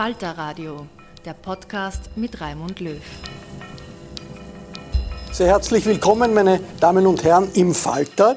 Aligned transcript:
Falter 0.00 0.30
Radio, 0.30 0.86
der 1.26 1.34
Podcast 1.34 2.08
mit 2.16 2.40
Raimund 2.40 2.80
Löw. 2.80 3.02
Sehr 5.30 5.48
herzlich 5.48 5.84
willkommen, 5.84 6.32
meine 6.32 6.58
Damen 6.80 7.06
und 7.06 7.22
Herren, 7.22 7.50
im 7.52 7.74
Falter. 7.74 8.36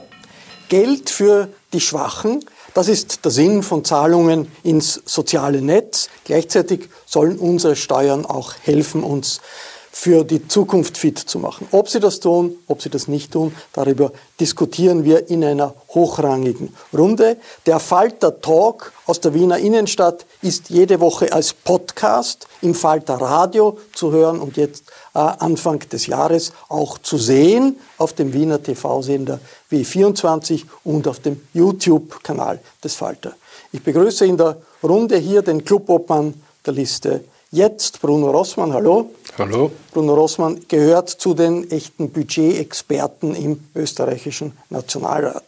Geld 0.68 1.10
für 1.10 1.48
die 1.72 1.80
Schwachen, 1.80 2.44
das 2.74 2.90
ist 2.90 3.24
der 3.24 3.32
Sinn 3.32 3.64
von 3.64 3.86
Zahlungen 3.86 4.52
ins 4.64 5.04
soziale 5.06 5.62
Netz. 5.62 6.10
Gleichzeitig 6.26 6.90
sollen 7.06 7.40
unsere 7.40 7.78
Steuern 7.78 8.26
auch 8.26 8.56
helfen, 8.62 9.02
uns 9.02 9.40
für 9.96 10.24
die 10.24 10.48
Zukunft 10.48 10.98
fit 10.98 11.20
zu 11.20 11.38
machen. 11.38 11.68
Ob 11.72 11.88
sie 11.88 12.00
das 12.00 12.20
tun, 12.20 12.56
ob 12.68 12.82
sie 12.82 12.90
das 12.90 13.08
nicht 13.08 13.32
tun, 13.32 13.56
darüber 13.74 14.12
diskutieren 14.40 15.04
wir 15.06 15.30
in 15.30 15.44
einer 15.44 15.76
hochrangigen 15.90 16.74
Runde. 16.92 17.38
Der 17.68 17.80
Falter 17.80 18.42
Talk 18.42 18.92
aus 19.06 19.22
der 19.22 19.36
Wiener 19.36 19.60
Innenstadt 19.60 20.26
ist 20.42 20.72
jede 20.72 21.00
Woche 21.00 21.32
als 21.32 21.54
Podcast 21.54 22.48
im 22.62 22.74
Falter 22.74 23.22
Radio 23.22 23.78
zu 23.94 24.12
hören 24.12 24.40
und 24.40 24.58
jetzt 24.58 24.86
äh, 25.14 25.20
Anfang 25.20 25.80
des 25.88 26.08
Jahres 26.08 26.54
auch 26.70 26.98
zu 26.98 27.20
sehen 27.20 27.80
auf 28.00 28.14
dem 28.14 28.34
Wiener 28.34 28.62
TV-Sender 28.62 29.40
W24 29.72 30.64
und 30.84 31.08
auf 31.08 31.20
dem 31.20 31.40
YouTube-Kanal 31.54 32.60
des 32.84 32.96
Falter. 32.96 33.34
Ich 33.72 33.84
begrüße 33.84 34.26
in 34.26 34.38
der 34.38 34.58
Runde 34.82 35.18
hier 35.18 35.44
den 35.44 35.64
Clubobmann 35.64 36.34
der 36.66 36.74
Liste 36.74 37.24
Jetzt 37.54 38.02
Bruno 38.02 38.32
Rossmann, 38.32 38.74
hallo. 38.74 39.12
Hallo. 39.38 39.70
Bruno 39.92 40.16
Rossmann 40.16 40.66
gehört 40.68 41.08
zu 41.10 41.36
den 41.36 41.70
echten 41.70 42.10
Budgetexperten 42.10 43.36
im 43.36 43.64
österreichischen 43.76 44.58
Nationalrat. 44.72 45.44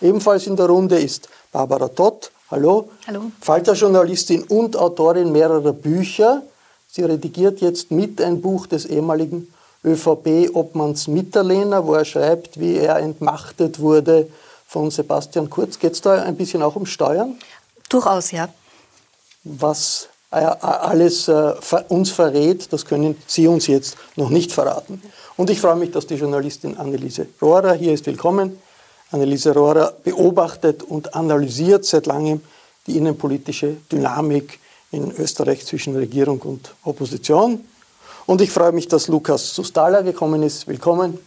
Ebenfalls 0.00 0.46
in 0.46 0.56
der 0.56 0.68
Runde 0.68 0.98
ist 0.98 1.28
Barbara 1.52 1.88
Tott, 1.88 2.32
hallo. 2.50 2.88
Hallo. 3.06 3.24
Falterjournalistin 3.42 4.44
und 4.44 4.74
Autorin 4.74 5.32
mehrerer 5.32 5.74
Bücher. 5.74 6.40
Sie 6.90 7.02
redigiert 7.02 7.60
jetzt 7.60 7.90
mit 7.90 8.22
ein 8.22 8.40
Buch 8.40 8.66
des 8.66 8.86
ehemaligen 8.86 9.52
ÖVP-Obmanns 9.84 11.08
Mitterlehner, 11.08 11.86
wo 11.86 11.92
er 11.92 12.06
schreibt, 12.06 12.58
wie 12.58 12.78
er 12.78 13.00
entmachtet 13.00 13.80
wurde 13.80 14.30
von 14.66 14.90
Sebastian 14.90 15.50
Kurz. 15.50 15.78
Geht 15.78 15.92
es 15.92 16.00
da 16.00 16.22
ein 16.22 16.36
bisschen 16.36 16.62
auch 16.62 16.76
um 16.76 16.86
Steuern? 16.86 17.38
Durchaus, 17.90 18.30
ja. 18.30 18.48
Was 19.44 20.08
alles 20.30 21.28
äh, 21.28 21.54
uns 21.88 22.10
verrät, 22.10 22.72
das 22.72 22.84
können 22.84 23.16
Sie 23.26 23.48
uns 23.48 23.66
jetzt 23.66 23.96
noch 24.16 24.30
nicht 24.30 24.52
verraten. 24.52 25.02
Und 25.36 25.50
ich 25.50 25.60
freue 25.60 25.76
mich, 25.76 25.90
dass 25.90 26.06
die 26.06 26.14
Journalistin 26.14 26.76
Anneliese 26.76 27.26
Rohrer 27.42 27.74
hier 27.74 27.92
ist. 27.92 28.06
Willkommen. 28.06 28.58
Anneliese 29.10 29.52
Rohrer 29.52 29.92
beobachtet 30.04 30.84
und 30.84 31.14
analysiert 31.14 31.84
seit 31.84 32.06
langem 32.06 32.42
die 32.86 32.96
innenpolitische 32.96 33.76
Dynamik 33.90 34.60
in 34.92 35.10
Österreich 35.16 35.66
zwischen 35.66 35.96
Regierung 35.96 36.40
und 36.42 36.74
Opposition. 36.84 37.64
Und 38.26 38.40
ich 38.40 38.50
freue 38.50 38.72
mich, 38.72 38.86
dass 38.86 39.08
Lukas 39.08 39.54
Sustala 39.54 40.02
gekommen 40.02 40.44
ist. 40.44 40.68
Willkommen. 40.68 41.18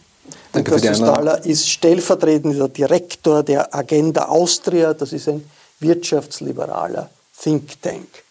Danke 0.52 0.70
Lukas 0.70 0.96
Sustala 0.96 1.34
ist 1.34 1.68
stellvertretender 1.68 2.68
Direktor 2.68 3.42
der 3.42 3.74
Agenda 3.74 4.26
Austria. 4.26 4.94
Das 4.94 5.12
ist 5.12 5.28
ein 5.28 5.44
wirtschaftsliberaler 5.80 7.10
Think 7.38 7.82
Tank. 7.82 8.23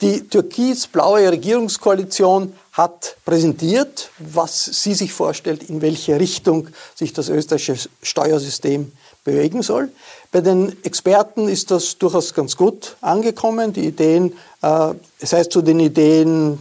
Die 0.00 0.28
türkis-blaue 0.28 1.30
Regierungskoalition 1.30 2.54
hat 2.72 3.16
präsentiert, 3.24 4.10
was 4.18 4.64
sie 4.64 4.94
sich 4.94 5.12
vorstellt, 5.12 5.62
in 5.64 5.80
welche 5.80 6.18
Richtung 6.18 6.68
sich 6.94 7.12
das 7.12 7.28
österreichische 7.28 7.88
Steuersystem 8.02 8.92
bewegen 9.22 9.62
soll. 9.62 9.90
Bei 10.32 10.40
den 10.40 10.76
Experten 10.84 11.48
ist 11.48 11.70
das 11.70 11.98
durchaus 11.98 12.34
ganz 12.34 12.56
gut 12.56 12.96
angekommen. 13.00 13.72
Die 13.72 13.86
Ideen, 13.86 14.34
äh, 14.62 14.94
es 15.20 15.32
heißt 15.32 15.52
zu 15.52 15.62
den 15.62 15.80
Ideen, 15.80 16.58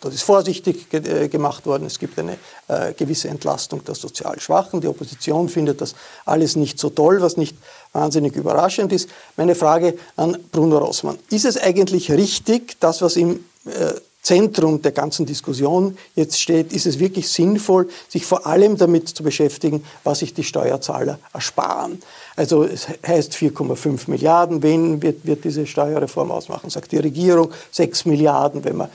das 0.00 0.14
ist 0.14 0.22
vorsichtig 0.22 0.90
ge 0.90 1.24
äh, 1.24 1.28
gemacht 1.28 1.64
worden. 1.64 1.86
Es 1.86 1.98
gibt 1.98 2.18
eine 2.18 2.36
äh, 2.66 2.92
gewisse 2.92 3.28
Entlastung 3.28 3.84
der 3.84 3.94
sozial 3.94 4.40
Schwachen. 4.40 4.80
Die 4.80 4.88
Opposition 4.88 5.48
findet 5.48 5.80
das 5.80 5.94
alles 6.24 6.56
nicht 6.56 6.80
so 6.80 6.90
toll, 6.90 7.22
was 7.22 7.36
nicht 7.36 7.56
wahnsinnig 7.92 8.36
überraschend 8.36 8.92
ist. 8.92 9.08
Meine 9.36 9.54
Frage 9.54 9.94
an 10.16 10.36
Bruno 10.50 10.78
Rossmann. 10.78 11.18
Ist 11.30 11.44
es 11.44 11.56
eigentlich 11.56 12.10
richtig, 12.10 12.76
das, 12.80 13.02
was 13.02 13.16
im 13.16 13.44
äh, 13.66 13.94
Zentrum 14.22 14.80
der 14.80 14.92
ganzen 14.92 15.26
Diskussion 15.26 15.98
jetzt 16.14 16.40
steht, 16.40 16.72
ist 16.72 16.86
es 16.86 17.00
wirklich 17.00 17.28
sinnvoll, 17.28 17.88
sich 18.08 18.24
vor 18.24 18.46
allem 18.46 18.76
damit 18.76 19.08
zu 19.08 19.24
beschäftigen, 19.24 19.84
was 20.04 20.20
sich 20.20 20.32
die 20.32 20.44
Steuerzahler 20.44 21.18
ersparen. 21.32 22.00
Also 22.36 22.62
es 22.62 22.86
heißt 23.04 23.32
4,5 23.34 24.08
Milliarden, 24.08 24.62
wen 24.62 25.02
wird, 25.02 25.26
wird 25.26 25.42
diese 25.42 25.66
Steuerreform 25.66 26.30
ausmachen, 26.30 26.70
sagt 26.70 26.92
die 26.92 26.98
Regierung, 26.98 27.50
6 27.72 28.04
Milliarden, 28.04 28.64
wenn 28.64 28.76
man 28.76 28.90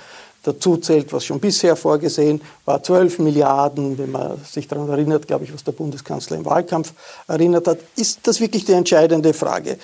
dazu 0.48 0.78
zählt, 0.78 1.12
was 1.12 1.26
schon 1.26 1.40
bisher 1.40 1.76
vorgesehen 1.76 2.42
war, 2.66 2.82
12 2.82 3.20
Milliarden, 3.20 3.98
wenn 3.98 4.12
man 4.12 4.40
sich 4.44 4.68
daran 4.68 4.90
erinnert, 4.90 5.28
glaube 5.28 5.44
ich, 5.44 5.54
was 5.54 5.64
der 5.64 5.74
Bundeskanzler 5.74 6.38
im 6.38 6.46
Wahlkampf 6.46 6.94
erinnert 7.28 7.68
hat. 7.68 7.80
Ist 7.96 8.20
das 8.24 8.40
wirklich 8.40 8.66
die 8.66 8.72
entscheidende 8.72 9.34
Frage? 9.34 9.78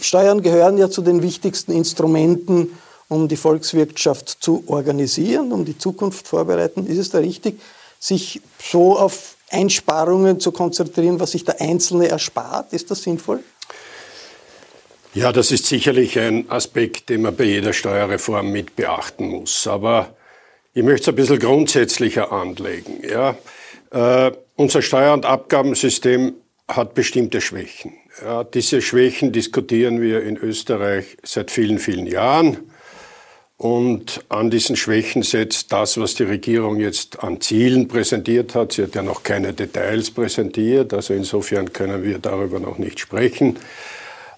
Steuern 0.00 0.42
gehören 0.42 0.78
ja 0.78 0.88
zu 0.88 1.02
den 1.02 1.22
wichtigsten 1.22 1.72
Instrumenten, 1.72 2.78
um 3.08 3.28
die 3.28 3.36
Volkswirtschaft 3.36 4.38
zu 4.40 4.64
organisieren, 4.66 5.52
um 5.52 5.64
die 5.64 5.76
Zukunft 5.76 6.28
vorbereiten. 6.28 6.86
Ist 6.86 6.98
es 6.98 7.10
da 7.10 7.18
richtig, 7.18 7.60
sich 7.98 8.40
so 8.62 8.98
auf 8.98 9.36
Einsparungen 9.50 10.40
zu 10.40 10.52
konzentrieren, 10.52 11.20
was 11.20 11.32
sich 11.32 11.44
der 11.44 11.60
Einzelne 11.60 12.08
erspart? 12.08 12.72
Ist 12.72 12.90
das 12.90 13.02
sinnvoll? 13.02 13.40
Ja, 15.14 15.30
das 15.30 15.52
ist 15.52 15.66
sicherlich 15.66 16.18
ein 16.18 16.50
Aspekt, 16.50 17.08
den 17.08 17.22
man 17.22 17.36
bei 17.36 17.44
jeder 17.44 17.72
Steuerreform 17.72 18.50
mit 18.50 18.74
beachten 18.74 19.28
muss. 19.28 19.68
Aber 19.68 20.16
ich 20.72 20.82
möchte 20.82 21.02
es 21.02 21.08
ein 21.10 21.14
bisschen 21.14 21.38
grundsätzlicher 21.38 22.32
anlegen. 22.32 23.00
Ja, 23.08 23.36
äh, 23.92 24.32
unser 24.56 24.82
Steuer- 24.82 25.14
und 25.14 25.24
Abgabensystem 25.24 26.34
hat 26.66 26.94
bestimmte 26.94 27.40
Schwächen. 27.40 27.92
Ja, 28.24 28.42
diese 28.42 28.82
Schwächen 28.82 29.30
diskutieren 29.30 30.00
wir 30.00 30.24
in 30.24 30.36
Österreich 30.36 31.16
seit 31.22 31.52
vielen, 31.52 31.78
vielen 31.78 32.06
Jahren. 32.06 32.72
Und 33.56 34.24
an 34.30 34.50
diesen 34.50 34.74
Schwächen 34.74 35.22
setzt 35.22 35.70
das, 35.70 35.96
was 35.96 36.16
die 36.16 36.24
Regierung 36.24 36.80
jetzt 36.80 37.22
an 37.22 37.40
Zielen 37.40 37.86
präsentiert 37.86 38.56
hat. 38.56 38.72
Sie 38.72 38.82
hat 38.82 38.96
ja 38.96 39.02
noch 39.02 39.22
keine 39.22 39.52
Details 39.52 40.10
präsentiert, 40.10 40.92
also 40.92 41.14
insofern 41.14 41.72
können 41.72 42.02
wir 42.02 42.18
darüber 42.18 42.58
noch 42.58 42.78
nicht 42.78 42.98
sprechen. 42.98 43.60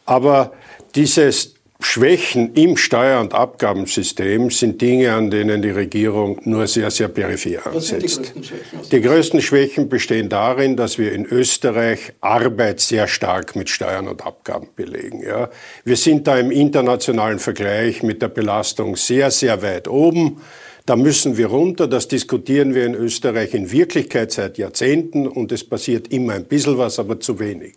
Aber 0.04 0.52
dieses 0.96 1.54
Schwächen 1.78 2.54
im 2.54 2.78
Steuer- 2.78 3.20
und 3.20 3.34
Abgabensystem 3.34 4.50
sind 4.50 4.80
Dinge, 4.80 5.12
an 5.12 5.30
denen 5.30 5.60
die 5.60 5.70
Regierung 5.70 6.40
nur 6.44 6.66
sehr, 6.66 6.90
sehr 6.90 7.08
peripher 7.08 7.66
ansetzt. 7.66 8.32
Die 8.34 8.40
größten, 8.40 8.90
die 8.90 9.00
größten 9.02 9.42
Schwächen 9.42 9.88
bestehen 9.90 10.30
darin, 10.30 10.76
dass 10.76 10.96
wir 10.96 11.12
in 11.12 11.26
Österreich 11.26 12.14
Arbeit 12.22 12.80
sehr 12.80 13.08
stark 13.08 13.56
mit 13.56 13.68
Steuern 13.68 14.08
und 14.08 14.24
Abgaben 14.24 14.68
belegen. 14.74 15.22
Ja. 15.22 15.50
Wir 15.84 15.96
sind 15.96 16.26
da 16.26 16.38
im 16.38 16.50
internationalen 16.50 17.38
Vergleich 17.38 18.02
mit 18.02 18.22
der 18.22 18.28
Belastung 18.28 18.96
sehr, 18.96 19.30
sehr 19.30 19.60
weit 19.62 19.86
oben. 19.86 20.38
Da 20.86 20.96
müssen 20.96 21.36
wir 21.36 21.48
runter. 21.48 21.88
Das 21.88 22.08
diskutieren 22.08 22.74
wir 22.74 22.86
in 22.86 22.94
Österreich 22.94 23.52
in 23.52 23.70
Wirklichkeit 23.70 24.32
seit 24.32 24.56
Jahrzehnten 24.56 25.26
und 25.26 25.52
es 25.52 25.62
passiert 25.62 26.08
immer 26.08 26.34
ein 26.34 26.44
bisschen 26.44 26.78
was, 26.78 26.98
aber 26.98 27.20
zu 27.20 27.38
wenig. 27.38 27.74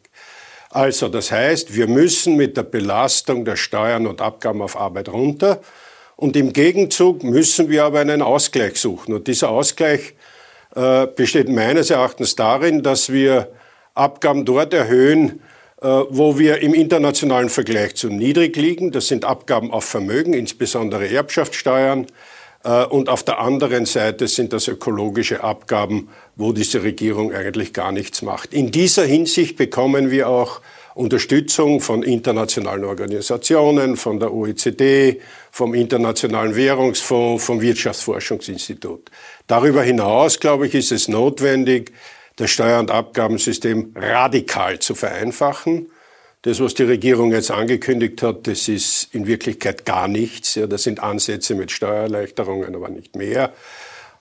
Also 0.69 1.07
das 1.07 1.31
heißt, 1.31 1.75
wir 1.75 1.87
müssen 1.87 2.35
mit 2.35 2.55
der 2.55 2.63
Belastung 2.63 3.43
der 3.43 3.55
Steuern 3.55 4.05
und 4.05 4.21
Abgaben 4.21 4.61
auf 4.61 4.77
Arbeit 4.77 5.09
runter 5.09 5.61
und 6.15 6.35
im 6.35 6.53
Gegenzug 6.53 7.23
müssen 7.23 7.69
wir 7.69 7.85
aber 7.85 7.99
einen 8.01 8.21
Ausgleich 8.21 8.77
suchen. 8.77 9.13
Und 9.13 9.27
dieser 9.27 9.49
Ausgleich 9.49 10.13
äh, 10.75 11.07
besteht 11.07 11.49
meines 11.49 11.89
Erachtens 11.89 12.35
darin, 12.35 12.83
dass 12.83 13.11
wir 13.11 13.49
Abgaben 13.95 14.45
dort 14.45 14.73
erhöhen, 14.73 15.41
äh, 15.81 15.87
wo 15.87 16.37
wir 16.37 16.61
im 16.61 16.73
internationalen 16.73 17.49
Vergleich 17.49 17.95
zu 17.95 18.09
niedrig 18.09 18.55
liegen. 18.55 18.91
Das 18.91 19.07
sind 19.07 19.25
Abgaben 19.25 19.71
auf 19.71 19.85
Vermögen, 19.85 20.33
insbesondere 20.33 21.09
Erbschaftssteuern. 21.09 22.05
Äh, 22.63 22.85
und 22.85 23.09
auf 23.09 23.23
der 23.23 23.39
anderen 23.39 23.85
Seite 23.85 24.27
sind 24.27 24.53
das 24.53 24.67
ökologische 24.67 25.43
Abgaben, 25.43 26.09
wo 26.35 26.51
diese 26.51 26.83
Regierung 26.83 27.33
eigentlich 27.33 27.73
gar 27.73 27.91
nichts 27.91 28.21
macht. 28.21 28.53
In 28.53 28.71
dieser 28.71 29.05
Hinsicht 29.05 29.57
bekommen 29.57 30.11
wir 30.11 30.29
auch 30.29 30.61
Unterstützung 30.95 31.79
von 31.79 32.03
internationalen 32.03 32.83
Organisationen, 32.83 33.95
von 33.95 34.19
der 34.19 34.33
OECD, 34.33 35.21
vom 35.51 35.73
Internationalen 35.73 36.55
Währungsfonds, 36.55 37.43
vom 37.43 37.61
Wirtschaftsforschungsinstitut. 37.61 39.09
Darüber 39.47 39.81
hinaus, 39.81 40.39
glaube 40.39 40.67
ich, 40.67 40.75
ist 40.75 40.91
es 40.91 41.07
notwendig, 41.07 41.93
das 42.35 42.51
Steuer- 42.51 42.79
und 42.79 42.91
Abgabensystem 42.91 43.93
radikal 43.95 44.79
zu 44.79 44.95
vereinfachen 44.95 45.87
das, 46.43 46.61
was 46.61 46.73
die 46.73 46.83
Regierung 46.83 47.31
jetzt 47.31 47.51
angekündigt 47.51 48.23
hat, 48.23 48.47
das 48.47 48.67
ist 48.67 49.13
in 49.13 49.27
Wirklichkeit 49.27 49.85
gar 49.85 50.07
nichts. 50.07 50.55
Ja, 50.55 50.67
das 50.67 50.83
sind 50.83 51.01
Ansätze 51.01 51.53
mit 51.53 51.71
Steuererleichterungen, 51.71 52.75
aber 52.75 52.89
nicht 52.89 53.15
mehr. 53.15 53.53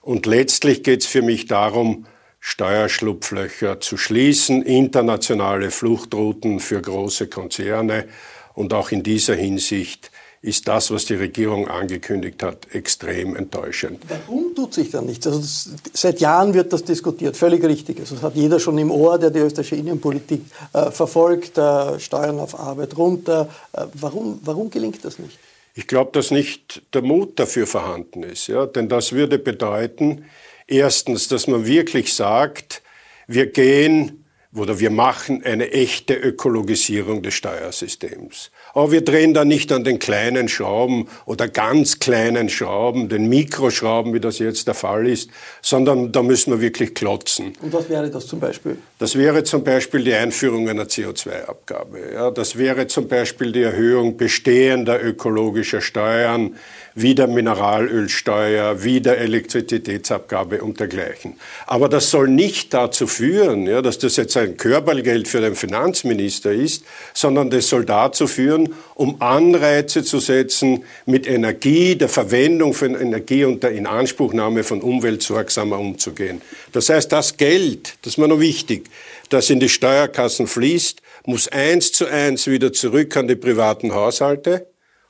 Und 0.01 0.25
letztlich 0.25 0.83
geht 0.83 1.01
es 1.01 1.07
für 1.07 1.21
mich 1.21 1.45
darum, 1.45 2.05
Steuerschlupflöcher 2.41 3.79
zu 3.79 3.97
schließen, 3.97 4.63
internationale 4.63 5.71
Fluchtrouten 5.71 6.59
für 6.59 6.81
große 6.81 7.27
Konzerne 7.27 8.05
und 8.53 8.73
auch 8.73 8.91
in 8.91 9.03
dieser 9.03 9.35
Hinsicht 9.35 10.11
ist 10.41 10.67
das, 10.67 10.89
was 10.91 11.05
die 11.05 11.15
Regierung 11.15 11.67
angekündigt 11.67 12.41
hat, 12.43 12.73
extrem 12.73 13.35
enttäuschend. 13.35 14.03
Warum 14.07 14.55
tut 14.55 14.73
sich 14.73 14.89
da 14.89 15.01
nichts? 15.01 15.27
Also 15.27 15.39
das, 15.39 15.69
seit 15.93 16.21
Jahren 16.21 16.53
wird 16.53 16.71
das 16.71 16.83
diskutiert, 16.83 17.35
völlig 17.35 17.63
richtig. 17.63 17.99
Also 17.99 18.15
das 18.15 18.23
hat 18.23 18.35
jeder 18.35 18.59
schon 18.59 18.77
im 18.77 18.89
Ohr, 18.89 19.19
der 19.19 19.31
die 19.31 19.39
österreichische 19.39 19.75
Innenpolitik 19.75 20.41
äh, 20.73 20.91
verfolgt, 20.91 21.57
äh, 21.57 21.99
Steuern 21.99 22.39
auf 22.39 22.57
Arbeit 22.57 22.97
runter. 22.97 23.49
Äh, 23.73 23.85
warum, 23.95 24.39
warum 24.43 24.69
gelingt 24.69 25.03
das 25.03 25.19
nicht? 25.19 25.37
Ich 25.75 25.87
glaube, 25.87 26.11
dass 26.13 26.31
nicht 26.31 26.81
der 26.93 27.01
Mut 27.01 27.37
dafür 27.37 27.67
vorhanden 27.67 28.23
ist. 28.23 28.47
Ja? 28.47 28.65
Denn 28.65 28.87
das 28.87 29.11
würde 29.11 29.39
bedeuten, 29.39 30.25
erstens, 30.67 31.27
dass 31.27 31.47
man 31.47 31.65
wirklich 31.65 32.13
sagt, 32.13 32.81
wir 33.27 33.47
gehen 33.47 34.25
oder 34.55 34.79
wir 34.79 34.89
machen 34.89 35.43
eine 35.43 35.71
echte 35.71 36.15
Ökologisierung 36.15 37.21
des 37.21 37.33
Steuersystems. 37.35 38.51
Aber 38.73 38.91
wir 38.91 39.01
drehen 39.01 39.33
da 39.33 39.45
nicht 39.45 39.71
an 39.71 39.83
den 39.83 39.99
kleinen 39.99 40.47
Schrauben 40.47 41.07
oder 41.25 41.47
ganz 41.47 41.99
kleinen 41.99 42.49
Schrauben, 42.49 43.09
den 43.09 43.27
Mikroschrauben, 43.29 44.13
wie 44.13 44.19
das 44.19 44.39
jetzt 44.39 44.67
der 44.67 44.73
Fall 44.73 45.07
ist, 45.07 45.29
sondern 45.61 46.11
da 46.11 46.23
müssen 46.23 46.51
wir 46.51 46.61
wirklich 46.61 46.93
klotzen. 46.93 47.53
Und 47.61 47.73
was 47.73 47.89
wäre 47.89 48.09
das 48.09 48.27
zum 48.27 48.39
Beispiel? 48.39 48.77
Das 48.99 49.15
wäre 49.15 49.43
zum 49.43 49.63
Beispiel 49.63 50.03
die 50.03 50.13
Einführung 50.13 50.69
einer 50.69 50.85
CO2-Abgabe. 50.85 51.99
Ja, 52.13 52.31
das 52.31 52.57
wäre 52.57 52.87
zum 52.87 53.07
Beispiel 53.07 53.51
die 53.51 53.63
Erhöhung 53.63 54.17
bestehender 54.17 55.03
ökologischer 55.03 55.81
Steuern 55.81 56.55
wie 57.01 57.15
der 57.15 57.27
Mineralölsteuer, 57.27 58.83
wie 58.83 59.01
der 59.01 59.19
Elektrizitätsabgabe 59.19 60.61
und 60.61 60.79
dergleichen. 60.79 61.35
Aber 61.65 61.87
das 61.87 62.09
soll 62.09 62.27
nicht 62.27 62.73
dazu 62.73 63.07
führen, 63.07 63.65
ja, 63.65 63.81
dass 63.81 63.97
das 63.99 64.17
jetzt 64.17 64.35
ein 64.37 64.57
Körpergeld 64.57 65.27
für 65.27 65.41
den 65.41 65.55
Finanzminister 65.55 66.51
ist, 66.51 66.83
sondern 67.13 67.49
das 67.49 67.69
soll 67.69 67.85
dazu 67.85 68.27
führen, 68.27 68.73
um 68.95 69.21
Anreize 69.21 70.03
zu 70.03 70.19
setzen, 70.19 70.83
mit 71.05 71.27
Energie, 71.27 71.95
der 71.95 72.09
Verwendung 72.09 72.73
von 72.73 72.95
Energie 72.95 73.45
und 73.45 73.63
der 73.63 73.71
Inanspruchnahme 73.71 74.63
von 74.63 74.81
Umwelt 74.81 75.23
sorgsamer 75.23 75.79
umzugehen. 75.79 76.41
Das 76.71 76.89
heißt, 76.89 77.11
das 77.11 77.37
Geld, 77.37 77.95
das 78.01 78.13
ist 78.13 78.17
mir 78.17 78.27
noch 78.27 78.39
wichtig, 78.39 78.89
das 79.29 79.49
in 79.49 79.59
die 79.59 79.69
Steuerkassen 79.69 80.47
fließt, 80.47 81.01
muss 81.25 81.47
eins 81.47 81.91
zu 81.91 82.07
eins 82.07 82.47
wieder 82.47 82.73
zurück 82.73 83.15
an 83.15 83.27
die 83.27 83.35
privaten 83.35 83.93
Haushalte 83.93 84.67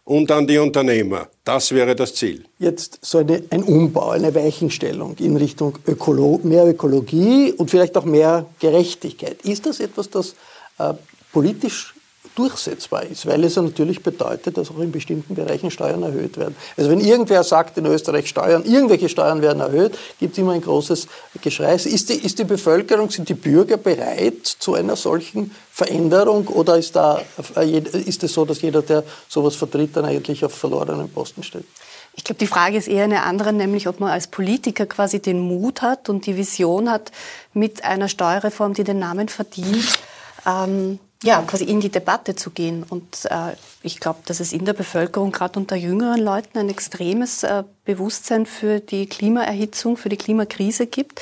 und 0.09 0.31
an 0.31 0.47
die 0.47 0.57
Unternehmer. 0.57 1.27
Das 1.43 1.71
wäre 1.71 1.95
das 1.95 2.15
Ziel. 2.15 2.43
Jetzt 2.57 2.97
so 3.03 3.19
eine, 3.19 3.43
ein 3.51 3.61
Umbau, 3.61 4.09
eine 4.09 4.33
Weichenstellung 4.33 5.15
in 5.19 5.37
Richtung 5.37 5.77
Ökolo 5.85 6.39
mehr 6.43 6.65
Ökologie 6.65 7.53
und 7.55 7.69
vielleicht 7.69 7.95
auch 7.95 8.05
mehr 8.05 8.47
Gerechtigkeit. 8.59 9.39
Ist 9.43 9.67
das 9.67 9.79
etwas, 9.79 10.09
das 10.09 10.33
äh, 10.79 10.95
politisch 11.31 11.93
durchsetzbar 12.35 13.03
ist, 13.03 13.25
weil 13.25 13.43
es 13.43 13.55
natürlich 13.55 14.03
bedeutet, 14.03 14.57
dass 14.57 14.71
auch 14.71 14.79
in 14.79 14.91
bestimmten 14.91 15.35
Bereichen 15.35 15.71
Steuern 15.71 16.03
erhöht 16.03 16.37
werden. 16.37 16.55
Also 16.77 16.89
wenn 16.89 16.99
irgendwer 16.99 17.43
sagt 17.43 17.77
in 17.77 17.85
Österreich 17.85 18.27
Steuern, 18.27 18.63
irgendwelche 18.65 19.09
Steuern 19.09 19.41
werden 19.41 19.59
erhöht, 19.61 19.97
gibt 20.19 20.33
es 20.33 20.37
immer 20.37 20.53
ein 20.53 20.61
großes 20.61 21.07
Geschrei. 21.41 21.75
Ist 21.75 22.09
die, 22.09 22.13
ist 22.13 22.39
die 22.39 22.43
Bevölkerung, 22.43 23.09
sind 23.09 23.29
die 23.29 23.33
Bürger 23.33 23.77
bereit 23.77 24.45
zu 24.45 24.73
einer 24.73 24.95
solchen 24.95 25.51
Veränderung 25.71 26.47
oder 26.47 26.77
ist, 26.77 26.95
da, 26.95 27.21
ist 27.93 28.23
es 28.23 28.33
so, 28.33 28.45
dass 28.45 28.61
jeder, 28.61 28.81
der 28.81 29.03
sowas 29.27 29.55
vertritt, 29.55 29.95
dann 29.95 30.05
eigentlich 30.05 30.43
auf 30.43 30.53
verlorenen 30.53 31.09
Posten 31.09 31.43
steht? 31.43 31.65
Ich 32.15 32.23
glaube, 32.23 32.39
die 32.39 32.47
Frage 32.47 32.77
ist 32.77 32.87
eher 32.87 33.05
eine 33.05 33.23
andere, 33.23 33.53
nämlich 33.53 33.87
ob 33.87 33.99
man 33.99 34.11
als 34.11 34.27
Politiker 34.27 34.85
quasi 34.85 35.21
den 35.21 35.39
Mut 35.39 35.81
hat 35.81 36.09
und 36.09 36.25
die 36.25 36.35
Vision 36.35 36.89
hat, 36.89 37.11
mit 37.53 37.85
einer 37.85 38.09
Steuerreform, 38.09 38.73
die 38.73 38.83
den 38.83 38.99
Namen 38.99 39.29
verdient, 39.29 39.87
ähm, 40.45 40.99
ja, 41.23 41.41
quasi 41.41 41.65
in 41.65 41.81
die 41.81 41.89
Debatte 41.89 42.35
zu 42.35 42.49
gehen. 42.49 42.85
Und 42.87 43.25
äh, 43.25 43.53
ich 43.83 43.99
glaube, 43.99 44.19
dass 44.25 44.39
es 44.39 44.53
in 44.53 44.63
der 44.63 44.73
Bevölkerung, 44.73 45.33
gerade 45.33 45.59
unter 45.59 45.75
jüngeren 45.75 46.21
Leuten, 46.21 46.57
ein 46.57 46.69
extremes 46.69 47.43
äh, 47.43 47.63
Bewusstsein 47.83 48.45
für 48.45 48.79
die 48.79 49.05
Klimaerhitzung, 49.05 49.97
für 49.97 50.07
die 50.07 50.15
Klimakrise 50.15 50.87
gibt. 50.87 51.21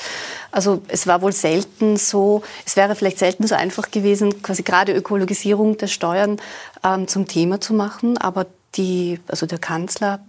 Also 0.52 0.82
es 0.86 1.08
war 1.08 1.20
wohl 1.20 1.32
selten 1.32 1.96
so, 1.96 2.42
es 2.64 2.76
wäre 2.76 2.94
vielleicht 2.94 3.18
selten 3.18 3.46
so 3.48 3.56
einfach 3.56 3.90
gewesen, 3.90 4.40
quasi 4.40 4.62
gerade 4.62 4.92
Ökologisierung 4.92 5.78
der 5.78 5.88
Steuern 5.88 6.40
ähm, 6.84 7.08
zum 7.08 7.26
Thema 7.26 7.60
zu 7.60 7.74
machen. 7.74 8.18
Aber 8.18 8.46
die, 8.76 9.18
also 9.26 9.46
der 9.46 9.58
Kanzler 9.58 10.20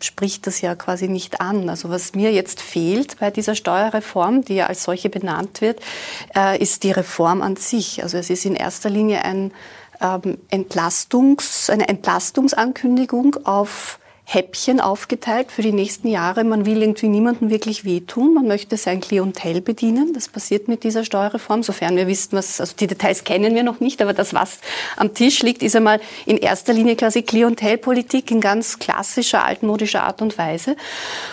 spricht 0.00 0.46
das 0.46 0.60
ja 0.60 0.74
quasi 0.74 1.08
nicht 1.08 1.40
an. 1.40 1.68
Also 1.68 1.90
was 1.90 2.14
mir 2.14 2.32
jetzt 2.32 2.60
fehlt 2.60 3.18
bei 3.18 3.30
dieser 3.30 3.54
Steuerreform, 3.54 4.42
die 4.42 4.56
ja 4.56 4.66
als 4.66 4.84
solche 4.84 5.08
benannt 5.08 5.60
wird, 5.60 5.80
äh, 6.34 6.60
ist 6.60 6.82
die 6.82 6.92
Reform 6.92 7.42
an 7.42 7.56
sich. 7.56 8.02
Also 8.02 8.18
es 8.18 8.30
ist 8.30 8.44
in 8.44 8.54
erster 8.54 8.90
Linie 8.90 9.24
ein, 9.24 9.52
ähm, 10.00 10.38
Entlastungs, 10.50 11.70
eine 11.70 11.88
Entlastungsankündigung 11.88 13.36
auf 13.44 13.98
Häppchen 14.28 14.80
aufgeteilt 14.80 15.52
für 15.52 15.62
die 15.62 15.70
nächsten 15.70 16.08
Jahre. 16.08 16.42
Man 16.42 16.66
will 16.66 16.82
irgendwie 16.82 17.06
niemandem 17.06 17.48
wirklich 17.48 17.84
wehtun. 17.84 18.34
Man 18.34 18.48
möchte 18.48 18.76
sein 18.76 19.00
Klientel 19.00 19.60
bedienen. 19.60 20.12
Das 20.14 20.28
passiert 20.28 20.66
mit 20.66 20.82
dieser 20.82 21.04
Steuerreform, 21.04 21.62
sofern 21.62 21.96
wir 21.96 22.08
wissen, 22.08 22.30
was, 22.32 22.60
also 22.60 22.74
die 22.76 22.88
Details 22.88 23.22
kennen 23.22 23.54
wir 23.54 23.62
noch 23.62 23.78
nicht, 23.78 24.02
aber 24.02 24.12
das, 24.14 24.34
was 24.34 24.58
am 24.96 25.14
Tisch 25.14 25.44
liegt, 25.44 25.62
ist 25.62 25.76
einmal 25.76 26.00
in 26.26 26.38
erster 26.38 26.72
Linie 26.72 26.96
quasi 26.96 27.22
Klientelpolitik 27.22 28.32
in 28.32 28.40
ganz 28.40 28.80
klassischer, 28.80 29.44
altmodischer 29.44 30.02
Art 30.02 30.20
und 30.20 30.36
Weise. 30.38 30.74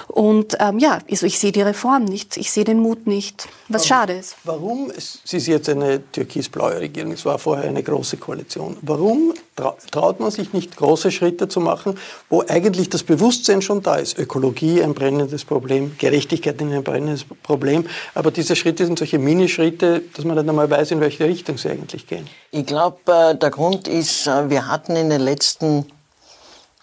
Und 0.08 0.56
ähm, 0.60 0.78
ja, 0.78 1.00
also 1.10 1.26
ich 1.26 1.40
sehe 1.40 1.52
die 1.52 1.64
Reform 1.64 2.04
nicht, 2.04 2.38
ich 2.38 2.52
sehe 2.52 2.64
den 2.64 2.78
Mut 2.78 3.08
nicht, 3.08 3.48
was 3.70 3.82
warum, 3.82 3.88
schade 3.88 4.14
ist. 4.14 4.36
Warum, 4.44 4.92
es 4.96 5.20
ist 5.32 5.48
jetzt 5.48 5.68
eine 5.68 6.12
türkis-blaue 6.12 6.80
Regierung, 6.80 7.12
es 7.12 7.26
war 7.26 7.40
vorher 7.40 7.68
eine 7.68 7.82
große 7.82 8.18
Koalition, 8.18 8.78
warum 8.84 9.34
traut 9.56 10.20
man 10.20 10.32
sich 10.32 10.54
nicht 10.54 10.76
große 10.76 11.12
Schritte 11.12 11.48
zu 11.48 11.60
machen, 11.60 11.98
wo 12.30 12.44
eigentlich 12.48 12.90
das 12.90 13.04
Bewusstsein 13.04 13.62
schon 13.62 13.84
da 13.84 13.96
ist. 13.96 14.18
Ökologie 14.18 14.82
ein 14.82 14.94
brennendes 14.94 15.46
Problem, 15.46 15.96
Gerechtigkeit 15.98 16.62
ein 16.62 16.84
brennendes 16.84 17.26
Problem, 17.44 17.88
aber 18.16 18.32
diese 18.32 18.56
Schritte 18.56 18.86
sind 18.86 18.98
solche 18.98 19.20
Minischritte, 19.20 20.02
dass 20.16 20.26
man 20.26 20.38
nicht 20.38 20.50
einmal 20.50 20.70
weiß, 20.70 20.92
in 20.92 21.02
welche 21.02 21.26
Richtung 21.26 21.58
sie 21.58 21.70
eigentlich 21.70 22.08
gehen. 22.08 22.28
Ich 22.52 22.66
glaube, 22.66 23.00
äh, 23.08 23.36
der 23.36 23.52
Grund 23.52 23.88
ist, 23.88 24.28
äh, 24.28 24.50
wir 24.50 24.68
hatten 24.68 24.96
in 24.96 25.10
den 25.10 25.22
letzten 25.22 25.86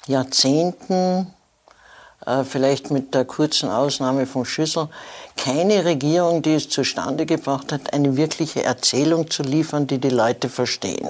Jahrzehnten 0.06 1.34
äh, 2.26 2.44
vielleicht 2.44 2.90
mit 2.90 3.14
der 3.14 3.24
kurzen 3.24 3.70
Ausnahme 3.70 4.26
von 4.26 4.44
Schüssel, 4.44 4.88
keine 5.36 5.84
Regierung, 5.84 6.42
die 6.42 6.54
es 6.54 6.68
zustande 6.68 7.26
gebracht 7.26 7.72
hat, 7.72 7.92
eine 7.94 8.16
wirkliche 8.16 8.62
Erzählung 8.62 9.30
zu 9.30 9.42
liefern, 9.42 9.86
die 9.86 9.98
die 9.98 10.10
Leute 10.10 10.48
verstehen. 10.48 11.08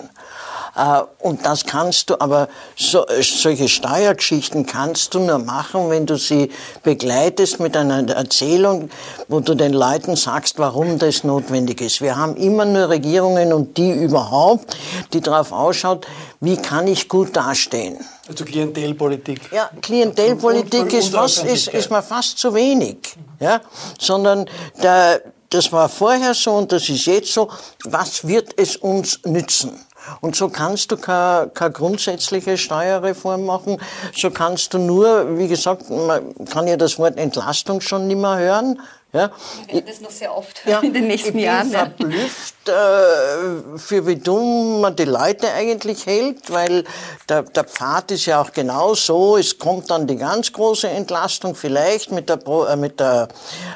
Äh, 0.76 1.02
und 1.18 1.44
das 1.44 1.64
kannst 1.64 2.10
du, 2.10 2.20
aber 2.20 2.48
so, 2.76 3.04
solche 3.20 3.68
Steuergeschichten 3.68 4.66
kannst 4.66 5.14
du 5.14 5.20
nur 5.20 5.38
machen, 5.38 5.90
wenn 5.90 6.06
du 6.06 6.16
sie 6.16 6.50
begleitest 6.82 7.60
mit 7.60 7.76
einer 7.76 8.08
Erzählung, 8.08 8.90
wo 9.28 9.40
du 9.40 9.54
den 9.54 9.72
Leuten 9.72 10.16
sagst, 10.16 10.58
warum 10.58 10.98
das 10.98 11.24
notwendig 11.24 11.80
ist. 11.80 12.00
Wir 12.00 12.16
haben 12.16 12.36
immer 12.36 12.64
nur 12.64 12.88
Regierungen 12.88 13.52
und 13.52 13.76
die 13.76 13.90
überhaupt, 13.90 14.76
die 15.12 15.20
darauf 15.20 15.52
ausschaut, 15.52 16.06
wie 16.40 16.56
kann 16.56 16.86
ich 16.86 17.08
gut 17.08 17.36
dastehen. 17.36 17.98
Also 18.28 18.44
Klientelpolitik. 18.44 19.52
Ja, 19.52 19.70
Klientelpolitik 19.82 20.92
ist, 20.92 21.08
fast, 21.08 21.44
ist, 21.44 21.68
ist 21.68 21.90
mir 21.90 22.02
fast 22.02 22.38
zu 22.38 22.54
wenig. 22.54 23.16
Ja? 23.40 23.60
Sondern 23.98 24.48
der, 24.82 25.20
das 25.50 25.72
war 25.72 25.88
vorher 25.88 26.32
so 26.32 26.52
und 26.52 26.70
das 26.70 26.88
ist 26.88 27.06
jetzt 27.06 27.32
so. 27.32 27.50
Was 27.84 28.26
wird 28.26 28.54
es 28.56 28.76
uns 28.76 29.20
nützen? 29.24 29.84
Und 30.20 30.36
so 30.36 30.48
kannst 30.48 30.92
du 30.92 30.96
keine, 30.96 31.50
keine 31.52 31.72
grundsätzliche 31.72 32.58
Steuerreform 32.58 33.44
machen. 33.44 33.78
So 34.14 34.30
kannst 34.30 34.74
du 34.74 34.78
nur, 34.78 35.38
wie 35.38 35.48
gesagt, 35.48 35.90
man 35.90 36.34
kann 36.46 36.66
ja 36.66 36.76
das 36.76 36.98
Wort 36.98 37.16
Entlastung 37.16 37.80
schon 37.80 38.06
nicht 38.06 38.20
mehr 38.20 38.38
hören. 38.38 38.80
Ja, 39.12 39.32
Wir 39.66 39.74
werden 39.74 39.86
das 39.88 40.00
noch 40.00 40.10
sehr 40.10 40.36
oft 40.36 40.62
ja, 40.64 40.78
in 40.82 40.94
den 40.94 41.08
nächsten 41.08 41.36
ich 41.36 41.44
Jahren. 41.44 41.66
Ich 41.66 41.72
bin 41.72 42.12
verblüfft, 42.12 42.68
äh, 42.68 43.78
für 43.78 44.06
wie 44.06 44.16
dumm 44.16 44.82
man 44.82 44.94
die 44.94 45.04
Leute 45.04 45.50
eigentlich 45.52 46.06
hält, 46.06 46.52
weil 46.52 46.84
der, 47.28 47.42
der 47.42 47.64
Pfad 47.64 48.12
ist 48.12 48.26
ja 48.26 48.40
auch 48.40 48.52
genau 48.52 48.94
so, 48.94 49.36
es 49.36 49.58
kommt 49.58 49.90
dann 49.90 50.06
die 50.06 50.14
ganz 50.16 50.52
große 50.52 50.88
Entlastung, 50.88 51.56
vielleicht 51.56 52.12
mit 52.12 52.28
der, 52.28 52.38
äh, 52.46 52.76
mit 52.76 53.00
der 53.00 53.26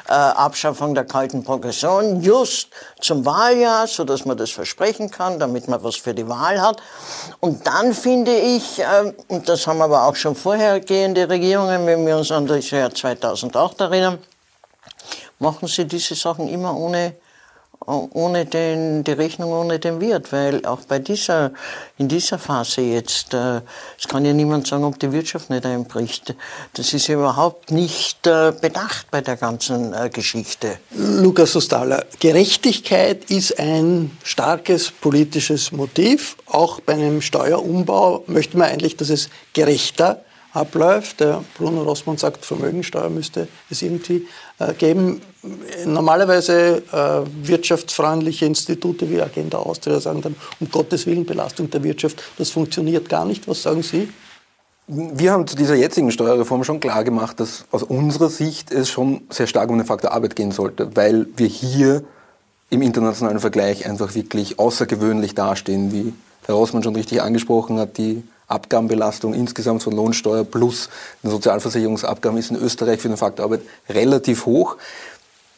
äh, 0.07 0.13
Abschaffung 0.13 0.95
der 0.95 1.03
kalten 1.03 1.43
Progression, 1.43 2.21
just 2.21 2.69
zum 3.01 3.25
Wahljahr, 3.25 3.87
so 3.87 4.05
dass 4.05 4.23
man 4.23 4.37
das 4.37 4.51
versprechen 4.51 5.11
kann, 5.11 5.37
damit 5.37 5.67
man 5.67 5.83
was 5.83 5.97
für 5.97 6.13
die 6.13 6.29
Wahl 6.29 6.61
hat. 6.61 6.81
Und 7.41 7.67
dann 7.67 7.93
finde 7.93 8.33
ich, 8.37 8.79
äh, 8.79 9.13
und 9.27 9.49
das 9.49 9.67
haben 9.67 9.81
aber 9.81 10.05
auch 10.05 10.15
schon 10.15 10.33
vorhergehende 10.35 11.27
Regierungen, 11.27 11.85
wenn 11.85 12.07
wir 12.07 12.15
uns 12.15 12.31
an 12.31 12.47
das 12.47 12.69
Jahr 12.69 12.93
2008 12.93 13.81
erinnern, 13.81 14.19
machen 15.39 15.67
sie 15.67 15.85
diese 15.85 16.15
Sachen 16.15 16.47
immer 16.47 16.75
ohne, 16.75 17.15
ohne 17.85 18.45
den, 18.45 19.03
die 19.03 19.11
Rechnung 19.11 19.51
ohne 19.51 19.79
den 19.79 19.99
Wirt, 20.01 20.31
weil 20.31 20.65
auch 20.65 20.81
bei 20.81 20.99
dieser, 20.99 21.51
in 21.97 22.07
dieser 22.07 22.39
Phase 22.39 22.81
jetzt, 22.81 23.33
äh, 23.33 23.61
es 23.99 24.07
kann 24.07 24.25
ja 24.25 24.33
niemand 24.33 24.67
sagen, 24.67 24.85
ob 24.85 24.99
die 24.99 25.11
Wirtschaft 25.11 25.49
nicht 25.49 25.65
einbricht. 25.65 26.35
Das 26.73 26.93
ist 26.93 27.09
überhaupt 27.09 27.71
nicht 27.71 28.25
äh, 28.25 28.53
bedacht 28.59 29.11
bei 29.11 29.21
der 29.21 29.35
ganzen 29.35 29.93
äh, 29.93 30.09
Geschichte. 30.09 30.79
Lukas 30.91 31.55
Ostala, 31.55 32.03
Gerechtigkeit 32.19 33.29
ist 33.29 33.59
ein 33.59 34.17
starkes 34.23 34.91
politisches 34.91 35.71
Motiv. 35.71 36.37
Auch 36.47 36.79
bei 36.79 36.93
einem 36.93 37.21
Steuerumbau 37.21 38.23
möchte 38.27 38.57
man 38.57 38.69
eigentlich, 38.69 38.97
dass 38.97 39.09
es 39.09 39.29
gerechter 39.53 40.23
abläuft. 40.55 41.19
Der 41.19 41.43
Bruno 41.57 41.83
Rossmann 41.83 42.17
sagt, 42.17 42.45
Vermögensteuer 42.45 43.09
müsste 43.09 43.47
es 43.69 43.81
irgendwie 43.81 44.27
äh, 44.59 44.73
geben. 44.73 45.21
Normalerweise 45.85 46.83
äh, 46.91 47.47
wirtschaftsfreundliche 47.47 48.45
Institute 48.45 49.09
wie 49.09 49.21
Agenda 49.21 49.57
Austria 49.57 49.99
sagen 49.99 50.21
dann, 50.21 50.35
um 50.59 50.69
Gottes 50.71 51.05
Willen, 51.05 51.25
Belastung 51.25 51.69
der 51.69 51.83
Wirtschaft, 51.83 52.21
das 52.37 52.49
funktioniert 52.49 53.09
gar 53.09 53.25
nicht. 53.25 53.47
Was 53.47 53.63
sagen 53.63 53.83
Sie? 53.83 54.09
Wir 54.87 55.31
haben 55.31 55.47
zu 55.47 55.55
dieser 55.55 55.75
jetzigen 55.75 56.11
Steuerreform 56.11 56.63
schon 56.63 56.79
klar 56.79 57.03
gemacht, 57.03 57.39
dass 57.39 57.65
aus 57.71 57.81
unserer 57.81 58.29
Sicht 58.29 58.71
es 58.71 58.89
schon 58.89 59.21
sehr 59.31 59.47
stark 59.47 59.69
um 59.69 59.77
den 59.77 59.87
Faktor 59.87 60.11
Arbeit 60.11 60.35
gehen 60.35 60.51
sollte, 60.51 60.95
weil 60.95 61.25
wir 61.35 61.47
hier 61.47 62.03
im 62.69 62.83
internationalen 62.83 63.39
Vergleich 63.39 63.87
einfach 63.87 64.13
wirklich 64.13 64.59
außergewöhnlich 64.59 65.33
dastehen, 65.33 65.91
wie 65.91 66.13
Herr 66.45 66.55
Rossmann 66.55 66.83
schon 66.83 66.95
richtig 66.95 67.21
angesprochen 67.21 67.79
hat, 67.79 67.97
die 67.97 68.23
Abgabenbelastung 68.47 69.33
insgesamt 69.33 69.83
von 69.83 69.93
Lohnsteuer 69.93 70.43
plus 70.43 70.89
den 71.23 71.31
Sozialversicherungsabgaben 71.31 72.37
ist 72.37 72.51
in 72.51 72.57
Österreich 72.57 72.99
für 72.99 73.07
den 73.07 73.17
Faktor 73.17 73.45
Arbeit 73.45 73.61
relativ 73.89 74.45
hoch. 74.45 74.77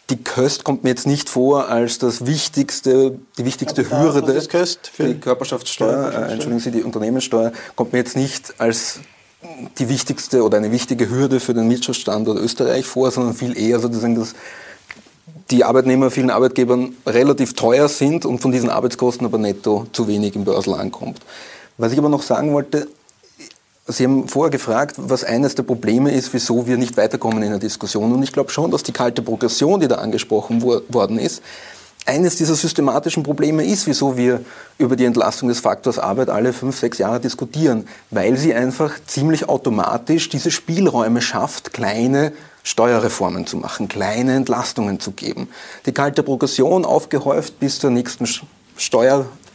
Die 0.10 0.24
Köst 0.24 0.64
kommt 0.64 0.84
mir 0.84 0.92
jetzt 0.92 1.06
nicht 1.06 1.30
vor 1.30 1.68
als 1.68 2.00
das 2.00 2.26
wichtigste, 2.26 3.20
die 3.38 3.44
wichtigste 3.44 3.82
ja, 3.82 4.02
Hürde. 4.02 4.34
Das 4.34 4.48
Köst 4.48 4.88
für 4.88 5.04
die 5.04 5.20
Körperschaftssteuer, 5.20 6.14
äh, 6.14 6.32
entschuldigen 6.32 6.62
Sie, 6.62 6.72
die 6.72 6.84
Unternehmenssteuer 6.84 7.52
kommt 7.76 7.92
mir 7.92 8.00
jetzt 8.00 8.16
nicht 8.16 8.54
als 8.58 9.02
die 9.78 9.90
wichtigste 9.90 10.44
oder 10.44 10.58
eine 10.58 10.72
wichtige 10.72 11.10
Hürde 11.10 11.40
für 11.40 11.54
den 11.54 11.70
Wirtschaftsstandort 11.70 12.40
Österreich 12.40 12.86
vor, 12.86 13.12
sondern 13.12 13.34
viel 13.34 13.58
eher 13.58 13.80
sozusagen, 13.80 14.16
dass 14.16 14.34
die 15.52 15.64
Arbeitnehmer 15.64 16.10
vielen 16.10 16.30
Arbeitgebern 16.30 16.96
relativ 17.06 17.54
teuer 17.54 17.88
sind 17.88 18.26
und 18.26 18.40
von 18.40 18.52
diesen 18.52 18.70
Arbeitskosten 18.70 19.26
aber 19.26 19.38
netto 19.38 19.88
zu 19.92 20.08
wenig 20.08 20.36
im 20.36 20.44
Börsel 20.44 20.74
ankommt. 20.74 21.20
Was 21.78 21.92
ich 21.92 22.00
aber 22.00 22.10
noch 22.10 22.24
sagen 22.24 22.54
wollte, 22.54 22.88
Sie 23.90 24.04
haben 24.04 24.28
vorher 24.28 24.52
gefragt, 24.52 24.96
was 24.98 25.24
eines 25.24 25.56
der 25.56 25.64
Probleme 25.64 26.12
ist, 26.12 26.34
wieso 26.34 26.68
wir 26.68 26.76
nicht 26.76 26.98
weiterkommen 26.98 27.42
in 27.42 27.52
der 27.52 27.60
Diskussion. 27.60 28.12
Und 28.12 28.22
ich 28.22 28.34
glaube 28.34 28.52
schon, 28.52 28.70
dass 28.70 28.84
die 28.84 28.92
kalte 28.92 29.22
Progression, 29.22 29.80
die 29.80 29.88
da 29.88 29.96
angesprochen 29.96 30.62
worden 30.62 31.18
ist, 31.18 31.42
eines 32.06 32.36
dieser 32.36 32.56
systematischen 32.56 33.24
Probleme 33.24 33.66
ist, 33.66 33.88
wieso 33.88 34.18
wir 34.18 34.44
über 34.78 34.96
die 34.96 35.06
Entlastung 35.06 35.48
des 35.48 35.60
Faktors 35.62 36.00
Arbeit 36.00 36.30
alle 36.30 36.52
fünf, 36.54 36.78
sechs 36.80 36.98
Jahre 36.98 37.20
diskutieren, 37.20 37.88
weil 38.12 38.38
sie 38.38 38.54
einfach 38.54 38.94
ziemlich 39.06 39.48
automatisch 39.48 40.28
diese 40.30 40.52
Spielräume 40.52 41.22
schafft, 41.22 41.74
kleine 41.74 42.34
Steuerreformen 42.64 43.46
zu 43.46 43.58
machen, 43.58 43.88
kleine 43.88 44.36
Entlastungen 44.36 45.00
zu 45.00 45.12
geben. 45.12 45.48
Die 45.86 45.94
kalte 45.94 46.24
Progression 46.24 46.84
aufgehäuft 46.84 47.60
bis 47.60 47.80
zur 47.80 47.90
nächsten 47.90 48.26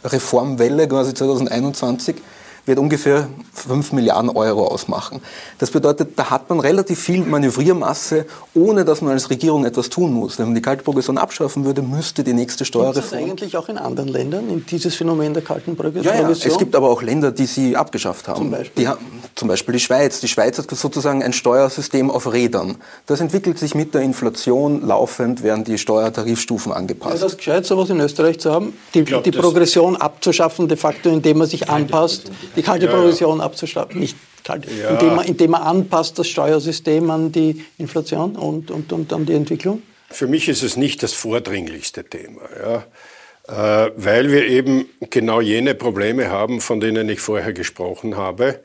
Steuerreformwelle 0.02 0.88
quasi 0.88 1.12
2021 1.12 2.22
wird 2.64 2.78
ungefähr 2.78 3.28
5 3.54 3.92
Milliarden 3.92 4.30
Euro 4.30 4.66
ausmachen. 4.68 5.20
Das 5.58 5.70
bedeutet, 5.70 6.10
da 6.16 6.30
hat 6.30 6.48
man 6.48 6.60
relativ 6.60 7.00
viel 7.00 7.24
Manövriermasse, 7.24 8.26
ohne 8.54 8.84
dass 8.84 9.02
man 9.02 9.12
als 9.12 9.30
Regierung 9.30 9.64
etwas 9.64 9.90
tun 9.90 10.12
muss. 10.12 10.38
Wenn 10.38 10.46
man 10.46 10.54
die 10.54 10.62
kalte 10.62 10.84
Progression 10.84 11.18
abschaffen 11.18 11.64
würde, 11.64 11.82
müsste 11.82 12.22
die 12.22 12.32
nächste 12.32 12.64
Steuerreform... 12.64 13.02
Gibt 13.02 13.12
es 13.12 13.30
eigentlich 13.30 13.56
auch 13.56 13.68
in 13.68 13.78
anderen 13.78 14.08
Ländern, 14.08 14.48
in 14.48 14.64
dieses 14.64 14.94
Phänomen 14.94 15.34
der 15.34 15.42
kalten 15.42 15.76
Progression? 15.76 16.14
Ja, 16.14 16.22
ja, 16.22 16.30
es 16.30 16.58
gibt 16.58 16.76
aber 16.76 16.88
auch 16.88 17.02
Länder, 17.02 17.32
die 17.32 17.46
sie 17.46 17.76
abgeschafft 17.76 18.28
haben. 18.28 18.38
Zum 18.38 18.50
Beispiel? 18.50 18.84
Die, 18.84 18.90
zum 19.34 19.48
Beispiel 19.48 19.72
die 19.72 19.80
Schweiz. 19.80 20.20
Die 20.20 20.28
Schweiz 20.28 20.58
hat 20.58 20.70
sozusagen 20.70 21.22
ein 21.22 21.32
Steuersystem 21.32 22.10
auf 22.10 22.32
Rädern. 22.32 22.76
Das 23.06 23.20
entwickelt 23.20 23.58
sich 23.58 23.74
mit 23.74 23.92
der 23.94 24.02
Inflation 24.02 24.86
laufend, 24.86 25.42
werden 25.42 25.64
die 25.64 25.78
Steuertarifstufen 25.78 26.72
angepasst. 26.72 27.14
Wäre 27.14 27.24
das 27.24 27.36
gescheit, 27.36 27.66
sowas 27.66 27.90
in 27.90 27.98
Österreich 28.00 28.38
zu 28.38 28.52
haben? 28.52 28.72
Die, 28.94 29.04
glaub, 29.04 29.24
die 29.24 29.32
Progression 29.32 29.96
abzuschaffen, 29.96 30.68
de 30.68 30.76
facto, 30.76 31.10
indem 31.10 31.38
man 31.38 31.48
sich 31.48 31.68
anpasst? 31.68 32.30
Die 32.56 32.62
kalte 32.62 32.86
ja, 32.86 32.92
Progression 32.92 33.38
ja. 33.38 33.44
abzuschaffen. 33.44 34.00
Nicht 34.00 34.16
kalt, 34.44 34.66
ja. 34.66 34.90
indem, 34.90 35.16
man, 35.16 35.26
indem 35.26 35.50
man 35.52 35.62
anpasst 35.62 36.18
das 36.18 36.28
Steuersystem 36.28 37.10
an 37.10 37.32
die 37.32 37.64
Inflation 37.78 38.36
und, 38.36 38.70
und, 38.70 38.92
und 38.92 39.12
an 39.12 39.26
die 39.26 39.34
Entwicklung? 39.34 39.82
Für 40.10 40.26
mich 40.26 40.48
ist 40.48 40.62
es 40.62 40.76
nicht 40.76 41.02
das 41.02 41.14
vordringlichste 41.14 42.04
Thema, 42.04 42.42
ja, 42.60 43.86
äh, 43.86 43.90
weil 43.96 44.30
wir 44.30 44.46
eben 44.46 44.86
genau 45.10 45.40
jene 45.40 45.74
Probleme 45.74 46.30
haben, 46.30 46.60
von 46.60 46.80
denen 46.80 47.08
ich 47.08 47.20
vorher 47.20 47.52
gesprochen 47.52 48.16
habe. 48.16 48.60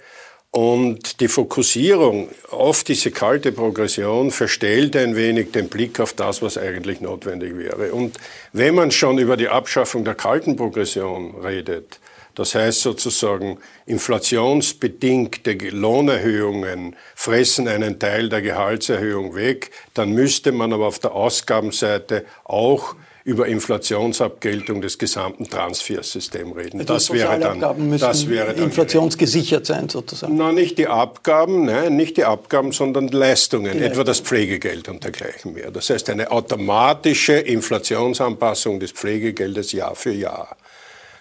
Und 0.52 1.20
die 1.20 1.28
Fokussierung 1.28 2.30
auf 2.50 2.84
diese 2.84 3.12
kalte 3.12 3.52
Progression 3.52 4.32
verstellt 4.32 4.96
ein 4.96 5.16
wenig 5.16 5.52
den 5.52 5.68
Blick 5.68 6.00
auf 6.00 6.14
das, 6.14 6.42
was 6.42 6.58
eigentlich 6.58 7.02
notwendig 7.02 7.58
wäre. 7.58 7.92
Und 7.92 8.18
wenn 8.54 8.74
man 8.74 8.92
schon 8.92 9.20
über 9.20 9.38
die 9.38 9.50
Abschaffung 9.50 10.04
der 10.04 10.16
kalten 10.16 10.56
Progression 10.56 11.36
redet, 11.44 12.00
das 12.38 12.54
heißt 12.54 12.82
sozusagen, 12.82 13.58
inflationsbedingte 13.88 15.54
Lohnerhöhungen 15.72 16.96
fressen 17.16 17.68
einen 17.68 17.98
Teil 17.98 18.30
der 18.30 18.44
Gehaltserhöhung 18.44 19.34
weg. 19.34 19.72
Dann 19.96 20.12
müsste 20.12 20.52
man 20.52 20.72
aber 20.72 20.86
auf 20.86 21.00
der 21.00 21.14
Ausgabenseite 21.14 22.26
auch 22.44 22.94
über 23.24 23.48
Inflationsabgeltung 23.48 24.82
des 24.82 25.00
gesamten 25.00 25.50
Transfersystems 25.50 26.56
reden. 26.56 26.80
Also 26.82 26.94
das 26.94 27.12
wäre 27.12 27.40
dann, 27.40 27.60
das 27.98 28.30
wäre 28.30 28.54
dann 28.54 28.66
inflationsgesichert 28.66 29.66
sein 29.66 29.90
sozusagen. 29.90 30.38
Nein, 30.38 30.54
nicht 30.54 30.78
die 30.78 30.88
Abgaben, 30.88 31.66
nein, 31.66 31.96
nicht 31.96 32.18
die 32.18 32.24
Abgaben, 32.24 32.72
sondern 32.72 33.08
Leistungen, 33.08 33.82
etwa 33.82 34.04
das 34.04 34.20
Pflegegeld 34.20 34.90
und 34.90 35.04
dergleichen 35.04 35.54
mehr. 35.54 35.72
Das 35.72 35.90
heißt 35.90 36.12
eine 36.12 36.30
automatische 36.30 37.34
Inflationsanpassung 37.34 38.80
des 38.80 38.92
Pflegegeldes 38.92 39.72
Jahr 39.72 39.96
für 39.96 40.14
Jahr. 40.14 40.56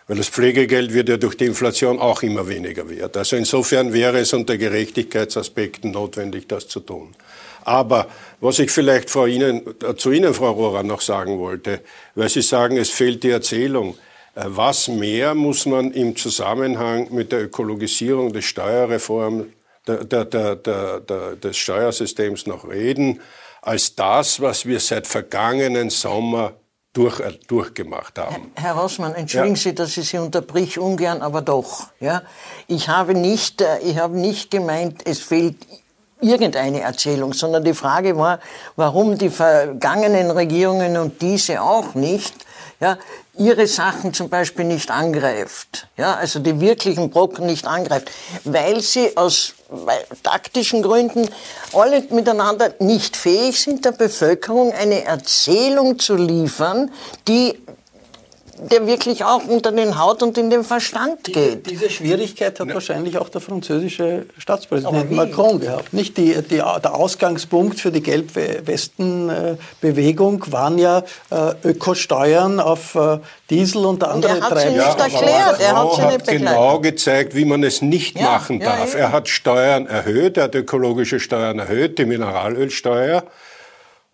Weil 0.09 0.19
das 0.19 0.29
Pflegegeld 0.29 0.95
wird 0.95 1.09
ja 1.09 1.17
durch 1.17 1.37
die 1.37 1.47
Inflation 1.47 1.99
auch 1.99 2.23
immer 2.23 2.47
weniger 2.49 2.89
wert. 2.89 3.17
Also 3.17 3.37
insofern 3.37 3.93
wäre 3.93 4.19
es 4.21 4.33
unter 4.33 4.57
Gerechtigkeitsaspekten 4.57 5.91
notwendig, 5.91 6.47
das 6.47 6.69
zu 6.69 6.81
tun. 6.81 7.15
Aber 7.65 8.07
was 8.41 8.61
ich 8.61 8.71
vielleicht 8.71 9.11
Frau 9.11 9.27
Ihnen, 9.27 9.63
äh, 9.83 9.97
zu 9.97 10.13
Ihnen, 10.13 10.33
Frau 10.33 10.53
Rohrer, 10.53 10.85
noch 10.85 11.01
sagen 11.01 11.39
wollte, 11.41 11.81
weil 12.15 12.29
Sie 12.29 12.43
sagen, 12.43 12.77
es 12.77 12.91
fehlt 12.91 13.25
die 13.25 13.31
Erzählung. 13.31 13.97
Äh, 14.37 14.45
was 14.47 14.87
mehr 14.87 15.35
muss 15.35 15.67
man 15.67 15.91
im 15.91 16.15
Zusammenhang 16.15 17.13
mit 17.13 17.33
der 17.33 17.43
Ökologisierung 17.43 18.33
des 18.33 18.45
Steuerreform 18.45 19.47
der, 19.89 20.05
der, 20.05 20.57
der, 20.57 21.37
des 21.37 21.57
Steuersystems 21.57 22.47
noch 22.47 22.69
reden, 22.69 23.21
als 23.63 23.95
das, 23.95 24.41
was 24.41 24.67
wir 24.67 24.81
seit 24.81 25.07
vergangenen 25.07 25.91
Sommer 25.91 26.55
durch, 26.97 27.21
äh, 27.21 27.33
durchgemacht 27.47 28.19
haben. 28.19 28.53
Herr 28.55 28.75
Rossmann, 28.75 29.15
entschuldigen 29.15 29.55
ja. 29.57 29.61
Sie, 29.61 29.75
dass 29.75 29.97
ich 29.97 30.09
Sie 30.09 30.19
unterbrich, 30.19 30.79
ungern, 30.79 31.21
aber 31.21 31.43
doch. 31.43 31.89
Ja? 32.01 32.23
Ich, 32.67 32.89
habe 32.89 33.15
nicht, 33.15 33.61
äh, 33.61 33.79
ich 33.81 33.99
habe 33.99 34.19
nicht 34.19 34.51
gemeint, 34.51 35.03
es 35.05 35.21
fehlt 35.21 35.57
irgendeine 36.21 36.81
Erzählung, 36.81 37.35
sondern 37.35 37.63
die 37.65 37.75
Frage 37.75 38.17
war, 38.17 38.41
warum 38.77 39.19
die 39.19 39.29
vergangenen 39.29 40.31
Regierungen 40.31 40.97
und 40.97 41.21
diese 41.21 41.61
auch 41.61 41.95
nicht 41.95 42.35
ja, 42.81 42.99
ihre 43.39 43.67
Sachen 43.67 44.15
zum 44.15 44.29
Beispiel 44.29 44.65
nicht 44.65 44.91
angreift, 44.91 45.89
ja, 45.97 46.15
also 46.15 46.39
die 46.39 46.61
wirklichen 46.61 47.11
Brocken 47.11 47.47
nicht 47.47 47.67
angreift, 47.67 48.11
weil 48.45 48.81
sie 48.81 49.17
aus 49.17 49.55
taktischen 50.23 50.83
Gründen 50.83 51.29
alle 51.73 52.03
miteinander 52.11 52.75
nicht 52.79 53.17
fähig 53.17 53.61
sind, 53.61 53.85
der 53.85 53.93
Bevölkerung 53.93 54.73
eine 54.73 55.05
Erzählung 55.05 55.99
zu 55.99 56.15
liefern, 56.17 56.91
die 57.29 57.59
der 58.59 58.87
wirklich 58.87 59.25
auch 59.25 59.47
unter 59.47 59.73
den 59.73 59.99
Haut 59.99 60.23
und 60.23 60.37
in 60.39 60.51
den 60.51 60.63
Verstand 60.65 61.25
geht. 61.25 61.37
Diese, 61.37 61.57
diese 61.57 61.91
Schwierigkeit 61.91 62.59
hat 62.59 62.69
ja. 62.69 62.75
wahrscheinlich 62.75 63.19
auch 63.19 63.29
der 63.29 63.41
französische 63.41 64.27
Staatspräsident 64.39 65.11
Macron 65.11 65.61
gehabt. 65.61 65.93
Nicht 65.93 66.17
die, 66.17 66.41
die, 66.43 66.57
der 66.57 66.95
Ausgangspunkt 66.95 67.79
für 67.81 67.93
die 67.93 68.03
Gelbwesten-Bewegung 68.03 70.51
waren 70.53 70.79
ja 70.79 71.03
äh, 71.31 71.53
Ökosteuern 71.65 72.61
auf 72.61 72.95
äh, 72.95 73.19
Diesel 73.51 73.85
und 73.85 74.03
andere 74.03 74.35
und 74.35 74.43
er 74.43 74.51
hat 74.51 74.59
sie 74.59 74.69
nicht 74.69 74.79
ja, 74.79 74.97
erklärt, 74.97 75.61
er 75.61 75.77
hat 75.77 75.95
sie 75.95 76.01
nicht 76.03 76.19
begleitet. 76.19 76.39
genau 76.39 76.81
gezeigt, 76.81 77.35
wie 77.35 77.45
man 77.45 77.63
es 77.63 77.83
nicht 77.83 78.19
ja, 78.19 78.33
machen 78.33 78.61
darf. 78.61 78.95
Ja, 78.95 79.01
er 79.01 79.13
hat 79.13 79.29
Steuern 79.29 79.87
erhöht, 79.87 80.37
er 80.37 80.45
hat 80.45 80.55
ökologische 80.55 81.21
Steuern 81.21 81.59
erhöht, 81.59 81.99
die 81.99 82.07
Mineralölsteuer 82.07 83.25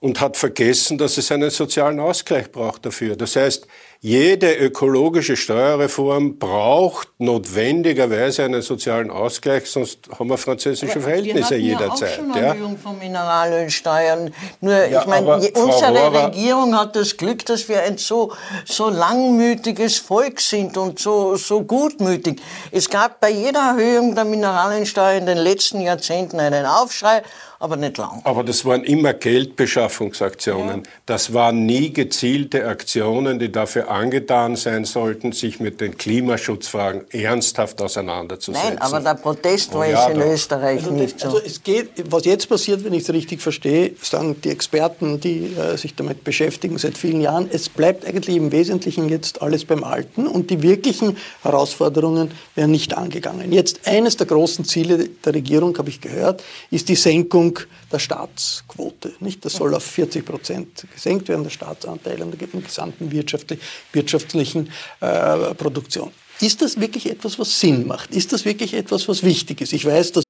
und 0.03 0.21
hat 0.21 0.37
vergessen, 0.37 0.99
dass 0.99 1.17
es 1.17 1.31
einen 1.31 1.51
sozialen 1.51 2.01
Ausgleich 2.01 2.51
braucht 2.51 2.85
dafür. 2.85 3.15
Das 3.15 3.37
heißt, 3.37 3.69
jede 4.05 4.53
ökologische 4.57 5.37
Steuerreform 5.37 6.37
braucht 6.37 7.09
notwendigerweise 7.19 8.43
einen 8.43 8.61
sozialen 8.61 9.13
Ausgleich, 9.13 9.71
sonst 9.71 10.01
haben 10.19 10.29
wir 10.29 10.39
französische 10.39 10.95
Aber 10.95 11.03
Verhältnisse 11.03 11.51
wir 11.51 11.61
jederzeit. 11.61 12.17
Ja 12.17 12.25
auch 12.25 12.35
schon 12.35 12.43
Erhöhung 12.43 12.79
von 12.79 12.99
Mineralölsteuern. 12.99 14.35
Nur, 14.61 14.87
ja, 14.87 15.03
ich 15.03 15.07
meine, 15.07 15.29
unsere 15.29 15.91
Rohrer, 15.93 16.27
Regierung 16.27 16.77
hat 16.77 16.97
das 16.97 17.17
Glück, 17.17 17.47
dass 17.47 17.69
wir 17.69 17.81
ein 17.85 17.97
so, 17.97 18.33
so 18.65 18.91
langmütiges 18.91 19.99
Volk 19.99 20.41
sind 20.41 20.77
und 20.77 20.99
so, 20.99 21.37
so 21.37 21.63
gutmütig. 21.63 22.43
Es 22.73 22.91
gab 22.91 23.21
bei 23.21 23.31
jeder 23.31 23.77
Erhöhung 23.77 24.17
der 24.17 24.25
Mineralölsteuer 24.25 25.19
in 25.19 25.27
den 25.27 25.39
letzten 25.39 25.81
Jahrzehnten 25.81 26.41
einen 26.41 26.67
Aufschrei 26.67 27.23
aber 27.63 27.77
nicht 27.77 27.97
lang. 27.97 28.21
Aber 28.25 28.43
das 28.43 28.65
waren 28.65 28.83
immer 28.83 29.15
Geldbeschaffungsaktionen. 29.15 30.79
Ja. 30.79 30.91
Das 31.07 31.33
waren 31.33 31.65
nie 31.65 31.93
gezielte 31.93 32.67
Aktionen, 32.67 33.39
die 33.39 33.53
dafür 33.53 33.89
angetan 33.89 34.57
sein 34.57 34.85
sollten, 34.85 35.31
sich 35.31 35.61
mit 35.61 35.81
den 35.81 35.97
Klimaschutzfragen 35.97 37.05
ernsthaft 37.11 37.81
auseinanderzusetzen. 37.81 38.71
Nein, 38.71 38.79
aber 38.79 38.99
der 38.99 39.15
Protest 39.15 39.73
war 39.75 39.87
ja, 39.87 40.09
in 40.09 40.19
da. 40.19 40.27
Österreich 40.27 40.81
also, 40.81 40.91
nicht 40.91 41.21
so. 41.21 41.29
Also 41.29 41.41
es 41.47 41.63
geht, 41.63 41.91
was 42.11 42.25
jetzt 42.25 42.49
passiert, 42.49 42.85
wenn 42.85 42.95
ich 42.95 43.05
es 43.05 43.13
richtig 43.13 43.41
verstehe, 43.41 43.95
sagen 44.03 44.41
die 44.43 44.51
Experten, 44.51 45.21
die 45.21 45.55
äh, 45.55 45.77
sich 45.77 45.95
damit 45.95 46.25
beschäftigen 46.25 46.79
seit 46.79 46.99
vielen 46.99 47.21
Jahren, 47.21 47.49
es 47.53 47.69
bleibt 47.69 48.05
eigentlich 48.05 48.37
im 48.37 48.51
Wesentlichen 48.51 49.09
jetzt 49.09 49.41
alles 49.41 49.65
beim 49.65 49.85
Alten 49.85 50.27
und 50.27 50.51
die 50.51 50.63
wirklichen 50.63 51.17
Herausforderungen 51.43 52.33
werden 52.57 52.73
nicht 52.73 52.97
angegangen. 52.97 53.53
Jetzt 53.53 53.87
eines 53.87 54.17
der 54.17 54.27
großen 54.27 54.65
Ziele 54.65 55.09
der 55.25 55.35
Regierung, 55.35 55.79
habe 55.79 55.91
ich 55.91 56.01
gehört, 56.01 56.43
ist 56.73 56.89
die 56.89 56.97
Senkung 56.97 57.52
Senkung 57.53 57.67
der 57.91 57.99
Staatsquote. 57.99 59.13
Nicht? 59.21 59.45
Das 59.45 59.55
soll 59.55 59.75
auf 59.75 59.85
40 59.85 60.25
Prozent 60.25 60.87
gesenkt 60.93 61.29
werden, 61.29 61.43
der 61.43 61.51
Staatsanteil 61.51 62.23
an 62.23 62.31
der 62.31 62.49
gesamten 62.49 63.11
wirtschaftlich, 63.11 63.61
wirtschaftlichen 63.93 64.71
äh, 65.01 65.55
Produktion. 65.55 66.11
Ist 66.41 66.63
das 66.63 66.81
wirklich 66.81 67.11
etwas, 67.11 67.39
was 67.39 67.61
Sinn 67.61 67.87
macht? 67.87 68.11
Ist 68.15 68.33
das 68.33 68.45
wirklich 68.45 68.75
etwas, 68.75 69.09
was 69.09 69.23
wichtig 69.23 69.61
ist? 69.61 69.73
Ich 69.73 69.85
weiß, 69.85 70.13
dass. 70.13 70.25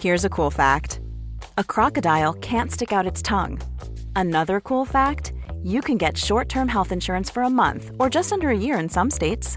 Here's 0.00 0.24
a 0.24 0.28
cool 0.36 0.50
fact: 0.50 1.00
A 1.56 1.62
crocodile 1.62 2.34
can't 2.40 2.70
stick 2.70 2.92
out 2.92 3.06
its 3.06 3.22
tongue. 3.22 3.58
Another 4.14 4.60
cool 4.60 4.84
fact: 4.84 5.32
You 5.62 5.80
can 5.80 5.98
get 5.98 6.18
short-term 6.18 6.68
health 6.68 6.92
insurance 6.92 7.30
for 7.30 7.42
a 7.44 7.50
month 7.50 7.90
or 7.98 8.10
just 8.10 8.32
under 8.32 8.50
a 8.50 8.56
year 8.56 8.78
in 8.78 8.88
some 8.88 9.10
states. 9.10 9.56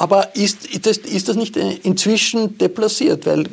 Aber 0.00 0.34
ist, 0.34 0.86
das, 0.86 0.96
ist 0.96 1.28
das 1.28 1.36
nicht 1.36 1.58
inzwischen 1.58 2.56
deplaciert? 2.56 3.26
Weil 3.26 3.44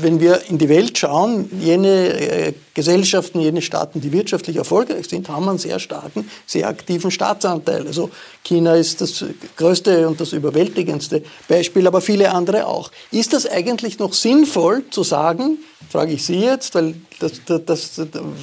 wenn 0.00 0.20
wir 0.20 0.42
in 0.48 0.56
die 0.56 0.68
Welt 0.68 0.96
schauen, 0.96 1.50
jene 1.60 1.88
äh, 1.88 2.52
Gesellschaften, 2.72 3.40
jene 3.40 3.62
Staaten, 3.62 4.00
die 4.00 4.12
wirtschaftlich 4.12 4.54
erfolgreich 4.54 5.08
sind, 5.08 5.28
haben 5.28 5.48
einen 5.48 5.58
sehr 5.58 5.80
starken, 5.80 6.30
sehr 6.46 6.68
aktiven 6.68 7.10
Staatsanteil. 7.10 7.84
Also 7.88 8.10
China 8.44 8.76
ist 8.76 9.00
das 9.00 9.24
größte 9.56 10.06
und 10.06 10.20
das 10.20 10.32
überwältigendste 10.32 11.24
Beispiel, 11.48 11.88
aber 11.88 12.00
viele 12.00 12.30
andere 12.30 12.68
auch. 12.68 12.92
Ist 13.10 13.32
das 13.32 13.46
eigentlich 13.46 13.98
noch 13.98 14.12
sinnvoll 14.12 14.84
zu 14.90 15.02
sagen, 15.02 15.58
frage 15.90 16.12
ich 16.12 16.24
Sie 16.24 16.38
jetzt, 16.38 16.76
weil 16.76 16.94
das, 17.18 17.32
das, 17.46 17.64
das 17.64 17.90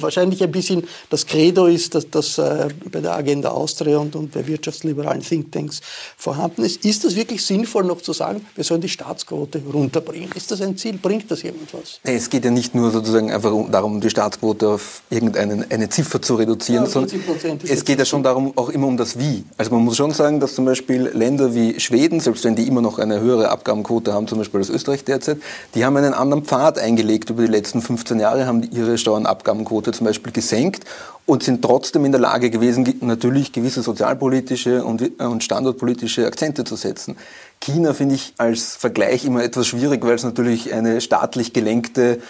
wahrscheinlich 0.00 0.42
ein 0.42 0.50
bisschen 0.50 0.86
das 1.08 1.26
Credo 1.26 1.66
ist, 1.66 1.94
dass 1.94 2.10
das 2.10 2.36
äh, 2.36 2.68
bei 2.90 3.00
der 3.00 3.14
Agenda 3.14 3.50
Austria 3.50 3.98
und, 3.98 4.14
und 4.16 4.32
bei 4.32 4.46
wirtschaftsliberalen 4.46 5.22
Thinktanks 5.22 5.80
vorhanden 6.16 6.64
ist. 6.64 6.84
Ist 6.84 7.04
das 7.04 7.16
wirklich 7.16 7.44
sinnvoll 7.46 7.84
noch 7.84 8.00
zu 8.00 8.12
sagen, 8.12 8.44
wir 8.54 8.64
sollen 8.64 8.80
die 8.80 8.88
Staatsquote 8.88 9.62
runterbringen? 9.72 10.30
Ist 10.34 10.50
das 10.50 10.60
ein 10.60 10.76
Ziel? 10.76 10.98
Bringt 10.98 11.30
das 11.30 11.42
jemand 11.42 11.72
was? 11.72 12.00
Es 12.02 12.30
geht 12.30 12.44
ja 12.44 12.50
nicht 12.50 12.74
nur 12.74 12.90
sozusagen 12.90 13.30
einfach 13.30 13.52
darum, 13.70 14.00
die 14.00 14.10
Staatsquote 14.10 14.68
auf 14.68 15.02
irgendeine 15.10 15.88
Ziffer 15.88 16.20
zu 16.20 16.34
reduzieren, 16.36 16.84
ja, 16.84 16.90
sondern 16.90 17.20
es 17.68 17.84
geht 17.84 17.98
ja 17.98 18.04
schon 18.04 18.22
darum, 18.22 18.52
auch 18.56 18.68
immer 18.70 18.86
um 18.86 18.96
das 18.96 19.18
Wie. 19.18 19.44
Also 19.56 19.70
man 19.72 19.84
muss 19.84 19.96
schon 19.96 20.12
sagen, 20.12 20.40
dass 20.40 20.54
zum 20.54 20.64
Beispiel 20.64 21.10
Länder 21.14 21.54
wie 21.54 21.78
Schweden, 21.80 22.20
selbst 22.20 22.44
wenn 22.44 22.56
die 22.56 22.66
immer 22.66 22.82
noch 22.82 22.98
eine 22.98 23.20
höhere 23.20 23.50
Abgabenquote 23.50 24.12
haben, 24.12 24.26
zum 24.26 24.38
Beispiel 24.38 24.60
als 24.60 24.70
Österreich 24.70 25.04
derzeit, 25.04 25.38
die 25.74 25.84
haben 25.84 25.96
einen 25.96 26.14
anderen 26.14 26.44
Pfad 26.44 26.78
eingelegt 26.78 27.30
über 27.30 27.42
die 27.42 27.50
letzten 27.50 27.82
15 27.82 28.20
Jahre, 28.20 28.46
haben 28.46 28.62
ihre 28.62 28.98
Steuernabgabenquote 28.98 29.92
zum 29.92 30.06
Beispiel 30.06 30.32
gesenkt 30.32 30.84
und 31.26 31.42
sind 31.42 31.62
trotzdem 31.62 32.04
in 32.04 32.12
der 32.12 32.20
Lage 32.20 32.50
gewesen, 32.50 32.98
natürlich 33.00 33.50
gewisse 33.52 33.82
sozialpolitische 33.82 34.84
und 34.84 35.42
standortpolitische 35.42 36.26
Akzente 36.26 36.62
zu 36.64 36.76
setzen. 36.76 37.16
China 37.60 37.94
finde 37.94 38.14
ich 38.14 38.34
als 38.38 38.76
Vergleich 38.76 39.24
immer 39.24 39.42
etwas 39.42 39.66
schwierig, 39.66 40.04
weil 40.04 40.14
es 40.14 40.22
natürlich 40.22 40.72
eine 40.72 41.00
staatlich 41.00 41.52
gelenkte 41.52 42.20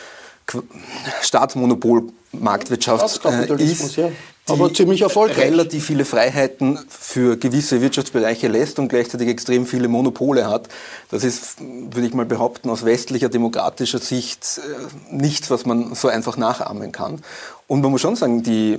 Staatsmonopol-Marktwirtschaft 1.23 3.25
äh, 3.25 3.63
ist, 3.63 3.97
ja 3.97 4.09
aber 4.49 4.73
ziemlich 4.73 5.03
erfolgreich. 5.03 5.51
relativ 5.51 5.87
viele 5.87 6.05
Freiheiten 6.05 6.79
für 6.89 7.37
gewisse 7.37 7.81
Wirtschaftsbereiche 7.81 8.49
lässt 8.49 8.79
und 8.79 8.89
gleichzeitig 8.89 9.29
extrem 9.29 9.67
viele 9.67 9.89
Monopole 9.89 10.49
hat. 10.49 10.69
Das 11.11 11.25
ist, 11.25 11.57
würde 11.61 12.07
ich 12.07 12.15
mal 12.15 12.27
behaupten, 12.27 12.71
aus 12.71 12.85
westlicher 12.85 13.29
demokratischer 13.29 13.99
Sicht 13.99 14.59
äh, 14.59 15.15
nichts, 15.15 15.51
was 15.51 15.67
man 15.67 15.95
so 15.95 16.09
einfach 16.09 16.37
nachahmen 16.37 16.93
kann. 16.93 17.23
Und 17.69 17.83
man 17.83 17.91
muss 17.91 18.01
schon 18.01 18.15
sagen, 18.15 18.45
die, 18.45 18.79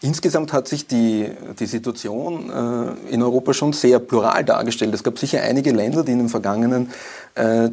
insgesamt 0.00 0.54
hat 0.54 0.68
sich 0.68 0.86
die, 0.86 1.30
die 1.58 1.66
Situation 1.66 2.50
äh, 2.50 3.12
in 3.12 3.22
Europa 3.22 3.52
schon 3.52 3.74
sehr 3.74 3.98
plural 3.98 4.42
dargestellt. 4.42 4.94
Es 4.94 5.04
gab 5.04 5.18
sicher 5.18 5.42
einige 5.42 5.70
Länder, 5.72 6.02
die 6.02 6.12
in 6.12 6.18
den 6.18 6.28
vergangenen 6.30 6.90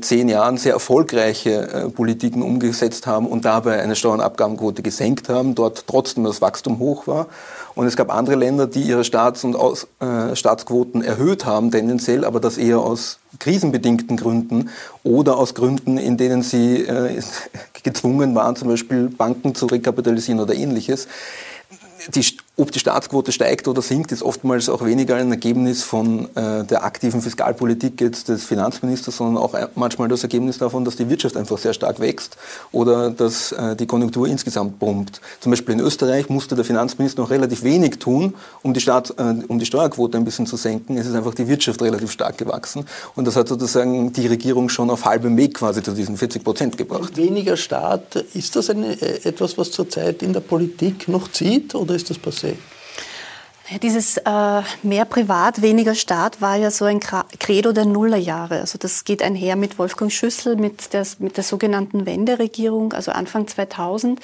zehn 0.01 0.27
Jahren 0.27 0.57
sehr 0.57 0.73
erfolgreiche 0.73 1.51
äh, 1.51 1.89
Politiken 1.89 2.41
umgesetzt 2.41 3.07
haben 3.07 3.27
und 3.27 3.45
dabei 3.45 3.81
eine 3.81 3.95
Steuernabgabenquote 3.95 4.81
gesenkt 4.81 5.29
haben, 5.29 5.55
dort 5.55 5.87
trotzdem 5.87 6.25
das 6.25 6.41
Wachstum 6.41 6.79
hoch 6.79 7.07
war. 7.07 7.27
Und 7.75 7.87
es 7.87 7.95
gab 7.95 8.13
andere 8.13 8.35
Länder, 8.35 8.67
die 8.67 8.81
ihre 8.81 9.03
Staats- 9.03 9.43
und 9.43 9.55
Aus, 9.55 9.87
äh, 9.99 10.35
Staatsquoten 10.35 11.01
erhöht 11.01 11.45
haben, 11.45 11.71
tendenziell, 11.71 12.25
aber 12.25 12.39
das 12.39 12.57
eher 12.57 12.79
aus 12.79 13.19
krisenbedingten 13.39 14.17
Gründen 14.17 14.69
oder 15.03 15.37
aus 15.37 15.53
Gründen, 15.53 15.97
in 15.97 16.17
denen 16.17 16.43
sie 16.43 16.81
äh, 16.81 17.21
gezwungen 17.83 18.35
waren, 18.35 18.55
zum 18.55 18.67
Beispiel 18.67 19.07
Banken 19.07 19.55
zu 19.55 19.67
rekapitalisieren 19.67 20.41
oder 20.41 20.53
ähnliches. 20.53 21.07
Die 22.13 22.25
ob 22.55 22.71
die 22.71 22.77
Staatsquote 22.77 23.31
steigt 23.31 23.67
oder 23.67 23.81
sinkt, 23.81 24.11
ist 24.11 24.21
oftmals 24.21 24.69
auch 24.69 24.85
weniger 24.85 25.15
ein 25.15 25.31
Ergebnis 25.31 25.81
von 25.81 26.29
äh, 26.35 26.63
der 26.63 26.83
aktiven 26.83 27.19
Fiskalpolitik 27.19 27.99
jetzt 27.99 28.29
des 28.29 28.43
Finanzministers, 28.43 29.17
sondern 29.17 29.41
auch 29.41 29.55
manchmal 29.73 30.07
das 30.07 30.21
Ergebnis 30.21 30.59
davon, 30.59 30.85
dass 30.85 30.95
die 30.95 31.09
Wirtschaft 31.09 31.35
einfach 31.35 31.57
sehr 31.57 31.73
stark 31.73 31.99
wächst 31.99 32.37
oder 32.71 33.09
dass 33.09 33.53
äh, 33.53 33.75
die 33.75 33.87
Konjunktur 33.87 34.27
insgesamt 34.27 34.77
brummt. 34.77 35.19
Zum 35.39 35.51
Beispiel 35.51 35.73
in 35.73 35.79
Österreich 35.79 36.29
musste 36.29 36.53
der 36.55 36.63
Finanzminister 36.63 37.23
noch 37.23 37.31
relativ 37.31 37.63
wenig 37.63 37.97
tun, 37.97 38.35
um 38.61 38.75
die, 38.75 38.81
Staat, 38.81 39.15
äh, 39.17 39.33
um 39.47 39.57
die 39.57 39.65
Steuerquote 39.65 40.19
ein 40.19 40.23
bisschen 40.23 40.45
zu 40.45 40.55
senken. 40.55 40.95
Es 40.97 41.07
ist 41.07 41.15
einfach 41.15 41.33
die 41.33 41.47
Wirtschaft 41.47 41.81
relativ 41.81 42.11
stark 42.11 42.37
gewachsen 42.37 42.85
und 43.15 43.25
das 43.25 43.35
hat 43.35 43.47
sozusagen 43.47 44.13
die 44.13 44.27
Regierung 44.27 44.69
schon 44.69 44.91
auf 44.91 45.05
halbem 45.05 45.35
Weg 45.37 45.55
quasi 45.55 45.81
zu 45.81 45.93
diesen 45.93 46.17
40 46.17 46.43
Prozent 46.43 46.77
gebracht. 46.77 47.17
Weniger 47.17 47.57
Staat, 47.57 48.15
ist 48.35 48.55
das 48.55 48.69
eine, 48.69 48.93
äh, 49.01 49.27
etwas, 49.27 49.57
was 49.57 49.71
zurzeit 49.71 50.21
in 50.21 50.33
der 50.33 50.41
Politik 50.41 51.07
noch 51.07 51.31
zieht 51.31 51.73
oder 51.73 51.95
ist 51.95 52.11
das 52.11 52.19
passiert? 52.19 52.42
See? 52.43 52.57
Dieses 53.81 54.17
äh, 54.17 54.61
mehr 54.83 55.05
Privat, 55.05 55.61
weniger 55.61 55.95
Staat 55.95 56.41
war 56.41 56.57
ja 56.57 56.69
so 56.69 56.85
ein 56.85 56.99
Credo 56.99 57.71
der 57.71 57.85
Nullerjahre. 57.85 58.59
Also 58.59 58.77
das 58.77 59.05
geht 59.05 59.23
einher 59.23 59.55
mit 59.55 59.79
Wolfgang 59.79 60.11
Schüssel, 60.11 60.57
mit 60.57 60.93
der, 60.93 61.07
mit 61.19 61.37
der 61.37 61.43
sogenannten 61.45 62.05
Wenderegierung, 62.05 62.93
also 62.93 63.11
Anfang 63.11 63.47
2000. 63.47 64.19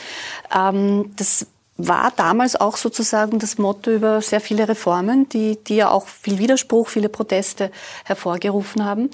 Ähm, 0.54 1.14
das 1.16 1.48
war 1.78 2.12
damals 2.18 2.58
auch 2.58 2.76
sozusagen 2.76 3.40
das 3.40 3.58
Motto 3.58 3.92
über 3.92 4.22
sehr 4.22 4.42
viele 4.42 4.68
Reformen, 4.68 5.30
die, 5.30 5.58
die 5.64 5.78
ja 5.78 5.90
auch 5.90 6.08
viel 6.08 6.38
Widerspruch, 6.38 6.90
viele 6.90 7.08
Proteste 7.08 7.72
hervorgerufen 8.04 8.84
haben. 8.84 9.10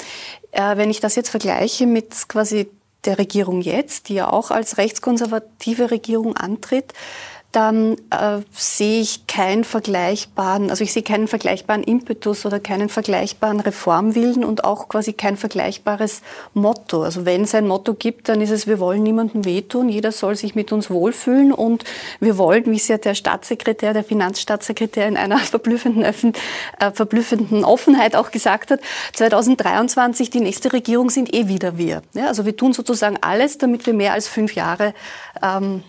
Äh, 0.52 0.76
wenn 0.76 0.90
ich 0.90 1.00
das 1.00 1.16
jetzt 1.16 1.30
vergleiche 1.30 1.86
mit 1.86 2.28
quasi 2.28 2.68
der 3.06 3.20
Regierung 3.20 3.62
jetzt, 3.62 4.10
die 4.10 4.16
ja 4.16 4.32
auch 4.32 4.50
als 4.50 4.78
rechtskonservative 4.78 5.92
Regierung 5.92 6.36
antritt, 6.36 6.94
dann 7.56 7.94
äh, 8.10 8.42
sehe 8.52 9.00
ich 9.00 9.28
keinen 9.28 9.64
vergleichbaren, 9.64 10.70
also 10.70 10.84
ich 10.84 10.92
sehe 10.92 11.04
keinen 11.04 11.30
vergleichbaren 11.30 11.84
Impetus 11.84 12.46
oder 12.46 12.60
keinen 12.60 12.90
vergleichbaren 12.90 13.62
Reformwillen 13.62 14.44
und 14.44 14.66
auch 14.66 14.90
quasi 14.90 15.14
kein 15.14 15.38
vergleichbares 15.38 16.22
Motto. 16.54 17.04
Also 17.04 17.26
wenn 17.26 17.44
es 17.44 17.56
ein 17.56 17.66
Motto 17.68 17.94
gibt, 17.94 18.28
dann 18.28 18.42
ist 18.42 18.52
es, 18.52 18.68
wir 18.68 18.80
wollen 18.80 19.04
niemandem 19.04 19.46
wehtun, 19.46 19.88
jeder 19.88 20.12
soll 20.12 20.36
sich 20.36 20.56
mit 20.56 20.74
uns 20.74 20.90
wohlfühlen 20.90 21.54
und 21.54 21.86
wir 22.20 22.38
wollen, 22.38 22.66
wie 22.66 22.76
es 22.76 22.90
ja 22.90 22.98
der 22.98 23.16
Staatssekretär, 23.16 23.94
der 23.94 24.04
Finanzstaatssekretär 24.04 25.08
in 25.08 25.16
einer 25.16 25.38
verblüffenden, 25.56 26.04
Öffn 26.04 26.34
äh, 26.82 26.92
verblüffenden 26.92 27.64
Offenheit 27.64 28.18
auch 28.18 28.32
gesagt 28.32 28.70
hat, 28.72 28.82
2023 29.14 30.30
die 30.30 30.42
nächste 30.42 30.74
Regierung 30.74 31.10
sind 31.10 31.34
eh 31.34 31.48
wieder 31.48 31.78
wir. 31.78 32.02
Ja, 32.14 32.28
also 32.28 32.46
wir 32.46 32.58
tun 32.58 32.74
sozusagen 32.74 33.18
alles, 33.22 33.58
damit 33.58 33.86
wir 33.86 33.94
mehr 33.94 34.12
als 34.12 34.28
fünf 34.28 34.56
Jahre 34.56 34.94
ähm, 35.42 35.84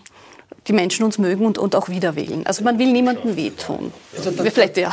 die 0.67 0.73
Menschen 0.73 1.05
uns 1.05 1.17
mögen 1.17 1.45
und, 1.45 1.57
und 1.57 1.75
auch 1.75 1.87
wieder 1.87 2.15
wählen. 2.15 2.45
Also 2.45 2.63
man 2.63 2.77
will 2.77 2.91
niemandem 2.91 3.37
wehtun. 3.37 3.93
Also 4.17 4.31
das, 4.31 4.53
vielleicht 4.53 4.77
ja. 4.77 4.91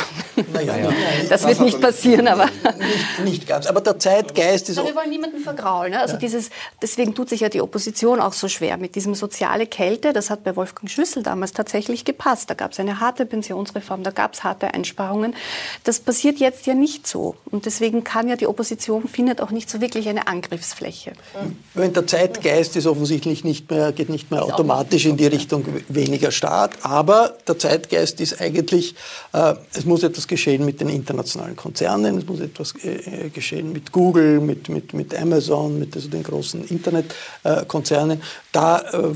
Naja, 0.53 0.77
ja. 0.77 0.93
Das 1.29 1.47
wird 1.47 1.61
nicht 1.61 1.81
passieren, 1.81 2.29
aber 2.29 2.47
nicht, 2.47 3.25
nicht, 3.25 3.47
ganz. 3.47 3.67
Aber 3.67 3.81
der 3.81 3.99
Zeitgeist 3.99 4.69
ist. 4.69 4.79
Aber 4.79 4.89
wir 4.89 4.95
wollen 4.95 5.11
niemanden 5.11 5.41
vergraulen. 5.41 5.93
Ne? 5.93 6.01
Also 6.01 6.15
ja. 6.15 6.21
dieses, 6.21 6.51
deswegen 6.81 7.15
tut 7.15 7.29
sich 7.29 7.41
ja 7.41 7.49
die 7.49 7.61
Opposition 7.61 8.21
auch 8.21 8.33
so 8.33 8.49
schwer 8.49 8.77
mit 8.77 8.95
diesem 8.95 9.15
soziale 9.15 9.67
Kälte. 9.67 10.13
Das 10.13 10.31
hat 10.31 10.45
bei 10.45 10.55
Wolfgang 10.55 10.91
Schüssel 10.91 11.23
damals 11.23 11.53
tatsächlich 11.53 12.05
gepasst. 12.05 12.51
Da 12.51 12.55
gab 12.55 12.73
es 12.73 12.81
eine 12.81 13.01
harte 13.01 13.27
Pensionsreform, 13.27 14.05
da 14.05 14.11
gab 14.11 14.35
es 14.35 14.45
harte 14.45 14.75
Einsparungen. 14.75 15.35
Das 15.83 15.99
passiert 15.99 16.39
jetzt 16.39 16.67
ja 16.67 16.75
nicht 16.75 17.07
so. 17.07 17.35
Und 17.51 17.67
deswegen 17.67 18.05
kann 18.05 18.29
ja 18.29 18.37
die 18.37 18.47
Opposition 18.47 19.09
findet 19.09 19.41
auch 19.41 19.51
nicht 19.51 19.69
so 19.69 19.81
wirklich 19.81 20.09
eine 20.09 20.29
Angriffsfläche. 20.29 21.13
Wenn 21.75 21.93
der 21.93 22.07
Zeitgeist 22.07 22.77
ist 22.77 22.87
offensichtlich 22.87 23.45
nicht 23.45 23.71
mehr, 23.71 23.93
geht 23.93 24.09
nicht 24.09 24.31
mehr 24.31 24.45
automatisch 24.45 25.07
in 25.07 25.17
die 25.17 25.27
Richtung 25.27 25.44
weniger 25.89 26.31
Staat. 26.31 26.73
Aber 26.83 27.37
der 27.47 27.59
Zeitgeist 27.59 28.21
ist 28.21 28.41
eigentlich, 28.41 28.95
äh, 29.33 29.55
es 29.75 29.85
muss 29.85 30.03
etwas 30.03 30.29
geschehen 30.29 30.65
mit 30.65 30.81
den 30.81 30.89
internationalen 30.89 31.57
Konzernen, 31.57 32.19
es 32.19 32.27
muss 32.27 32.41
etwas 32.41 32.75
äh, 32.85 33.31
geschehen 33.31 33.73
mit 33.73 33.93
Google, 33.93 34.41
mit, 34.41 34.69
mit, 34.69 34.95
mit 34.95 35.15
Amazon, 35.15 35.79
mit 35.79 35.95
also 35.95 36.09
den 36.09 36.23
großen 36.23 36.65
Internetkonzernen. 36.65 38.23
Da 38.55 38.79
äh, 38.79 39.15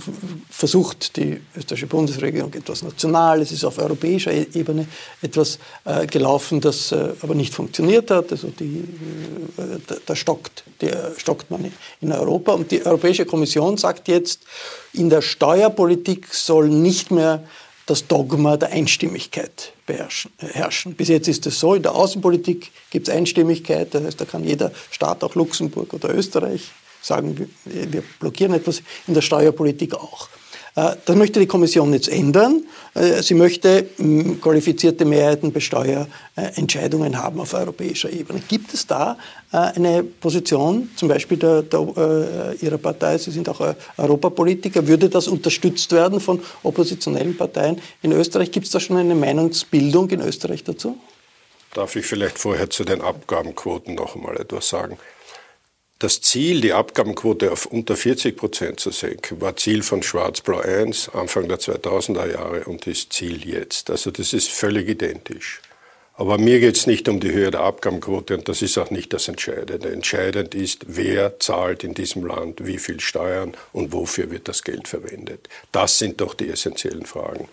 versucht 0.51 1.17
die 1.17 1.41
österreichische 1.57 1.87
Bundesregierung 1.87 2.53
etwas 2.55 2.83
national, 2.83 3.41
es 3.41 3.53
ist 3.53 3.65
auf 3.65 3.79
europäischer 3.79 4.33
e-, 4.33 4.49
Ebene 4.53 4.89
etwas 5.23 5.61
äh, 5.85 6.09
gelaufen, 6.09 6.61
das 6.61 6.91
äh, 6.91 7.11
aber 7.23 7.37
nicht 7.37 7.55
funktioniert 7.55 8.11
hat. 8.11 8.33
Also 8.33 8.49
die, 8.49 8.79
äh, 9.57 9.79
da, 9.87 9.95
da 10.05 10.17
stockt, 10.17 10.65
der, 10.81 11.13
stockt 11.17 11.53
man 11.53 11.73
in 12.01 12.11
Europa. 12.11 12.53
Und 12.53 12.73
die 12.73 12.85
Europäische 12.85 13.27
Kommission 13.27 13.77
sagt 13.77 14.09
jetzt, 14.09 14.41
in 14.93 15.09
der 15.09 15.23
Steuerpolitik 15.23 16.35
soll 16.35 16.69
nicht 16.69 17.13
mehr 17.13 17.45
das 17.87 18.09
Dogma 18.09 18.57
der 18.57 18.71
Einstimmigkeit 18.71 19.73
beherrschen, 19.87 20.33
herrschen. 20.39 20.95
Bis 20.95 21.09
jetzt 21.09 21.29
ist 21.29 21.47
es 21.47 21.61
so, 21.61 21.77
in 21.77 21.85
der 21.85 21.95
Außenpolitik 21.95 22.73
gibt 22.91 23.07
es 23.07 23.15
Einstimmigkeit, 23.15 23.95
das 23.95 24.03
heißt, 24.03 24.21
da 24.21 24.25
kann 24.25 24.43
jeder 24.43 24.73
Staat, 24.91 25.23
auch 25.23 25.37
Luxemburg 25.37 25.95
oder 25.95 26.13
Österreich, 26.13 26.73
sagen, 27.03 27.51
wir 27.65 28.03
blockieren 28.21 28.55
etwas, 28.55 28.83
in 29.07 29.15
der 29.15 29.23
Steuerpolitik 29.23 29.95
auch. 29.95 30.29
Äh, 30.79 30.97
das 31.05 31.17
möchte 31.17 31.41
die 31.41 31.47
Kommission 31.47 31.93
jetzt 31.93 32.09
ändern. 32.09 32.65
Äh, 32.95 33.23
sie 33.23 33.35
möchte 33.35 33.87
qualifizierte 34.41 35.05
Mehrheiten 35.05 35.53
bei 35.53 35.61
Steuerentscheidungen 35.61 37.19
haben 37.19 37.41
auf 37.41 37.55
europäischer 37.55 38.11
Ebene. 38.11 38.41
Gibt 38.47 38.73
es 38.73 38.87
da 38.87 39.19
äh, 39.53 39.57
eine 39.57 40.05
Position, 40.05 40.91
zum 40.95 41.09
Beispiel 41.09 41.37
der, 41.37 41.63
der, 41.63 42.55
Ihrer 42.61 42.79
Partei, 42.79 43.19
Sie 43.19 43.31
sind 43.31 43.49
auch 43.49 43.61
Europapolitiker, 43.97 44.87
würde 44.87 45.09
das 45.09 45.27
unterstützt 45.29 45.91
werden 45.93 46.21
von 46.21 46.41
oppositionellen 46.63 47.37
Parteien 47.37 47.81
in 48.03 48.13
Österreich? 48.13 48.53
Gibt 48.53 48.67
es 48.67 48.73
da 48.73 48.81
schon 48.81 48.97
eine 48.97 49.15
Meinungsbildung 49.15 50.11
in 50.11 50.21
Österreich 50.21 50.65
dazu? 50.65 50.97
Darf 51.75 51.97
ich 51.97 52.07
vielleicht 52.07 52.39
vorher 52.39 52.71
zu 52.71 52.85
den 52.85 53.01
Abgabenquoten 53.01 53.95
noch 53.95 54.15
einmal 54.15 54.37
etwas 54.41 54.69
sagen? 54.69 54.99
Das 56.01 56.21
Ziel, 56.21 56.61
die 56.61 56.73
Abgabenquote 56.73 57.51
auf 57.51 57.67
unter 57.67 57.97
40 57.97 58.37
Prozent 58.37 58.79
zu 58.79 58.93
senken, 58.93 59.41
war 59.41 59.57
Ziel 59.57 59.83
von 59.83 60.05
Schwarz-Blau 60.05 60.61
1 60.61 61.09
Anfang 61.09 61.49
der 61.49 61.59
2000er 61.59 62.31
Jahre 62.31 62.65
und 62.67 62.87
ist 62.87 63.13
Ziel 63.13 63.45
jetzt. 63.45 63.91
Also 63.91 64.13
das 64.13 64.33
ist 64.33 64.49
völlig 64.49 64.89
identisch. 64.89 65.61
Aber 66.15 66.39
mir 66.39 66.61
geht 66.61 66.77
es 66.77 66.87
nicht 66.87 67.09
um 67.09 67.19
die 67.19 67.33
Höhe 67.33 67.51
der 67.51 67.63
Abgabenquote 67.63 68.37
und 68.37 68.49
das 68.49 68.63
ist 68.63 68.79
auch 68.79 68.91
nicht 68.93 69.13
das 69.13 69.27
Entscheidende. 69.27 69.91
Entscheidend 69.91 70.55
ist, 70.55 70.85
wer 70.87 71.41
zahlt 71.41 71.83
in 71.83 71.95
diesem 71.95 72.25
Land 72.25 72.65
wie 72.65 72.79
viel 72.79 73.01
Steuern 73.01 73.57
und 73.73 73.93
wofür 73.93 74.31
wird 74.31 74.47
das 74.47 74.63
Geld 74.63 74.87
verwendet. 74.87 75.49
Das 75.73 75.99
sind 75.99 76.21
doch 76.21 76.35
die 76.35 76.49
essentiellen 76.49 77.07
Fragen. 77.07 77.49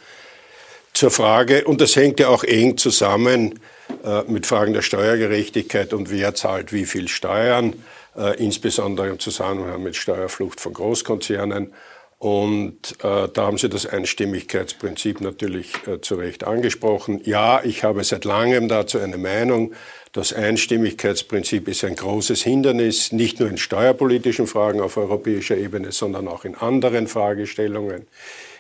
Zur 0.94 1.10
Frage, 1.10 1.66
und 1.66 1.82
das 1.82 1.96
hängt 1.96 2.20
ja 2.20 2.28
auch 2.28 2.44
eng 2.44 2.78
zusammen 2.78 3.60
äh, 4.04 4.22
mit 4.28 4.46
Fragen 4.46 4.74
der 4.74 4.84
Steuergerechtigkeit 4.84 5.94
und 5.94 6.12
wer 6.12 6.36
zahlt 6.36 6.72
wie 6.74 6.86
viel 6.86 7.08
Steuern 7.08 7.74
äh, 8.18 8.42
insbesondere 8.44 9.10
im 9.10 9.20
Zusammenhang 9.20 9.84
mit 9.84 9.96
Steuerflucht 9.96 10.60
von 10.60 10.74
Großkonzernen. 10.74 11.74
Und 12.18 12.94
äh, 13.04 13.28
da 13.34 13.46
haben 13.46 13.58
Sie 13.58 13.70
das 13.70 13.86
Einstimmigkeitsprinzip 13.86 15.22
natürlich 15.22 15.74
äh, 15.86 16.00
zu 16.00 16.16
Recht 16.16 16.46
angesprochen. 16.46 17.22
Ja, 17.26 17.62
ich 17.64 17.84
habe 17.84 18.04
seit 18.04 18.24
langem 18.24 18.68
dazu 18.68 19.00
eine 19.00 19.18
Meinung. 19.18 19.74
Das 20.14 20.32
Einstimmigkeitsprinzip 20.32 21.68
ist 21.68 21.84
ein 21.84 21.96
großes 21.96 22.42
Hindernis, 22.42 23.12
nicht 23.12 23.42
nur 23.42 23.50
in 23.50 23.58
steuerpolitischen 23.58 24.48
Fragen 24.48 24.80
auf 24.80 24.96
europäischer 24.96 25.58
Ebene, 25.58 25.92
sondern 25.92 26.30
auch 26.30 26.46
in 26.46 26.56
anderen 26.56 27.08
Fragestellungen. 27.08 28.08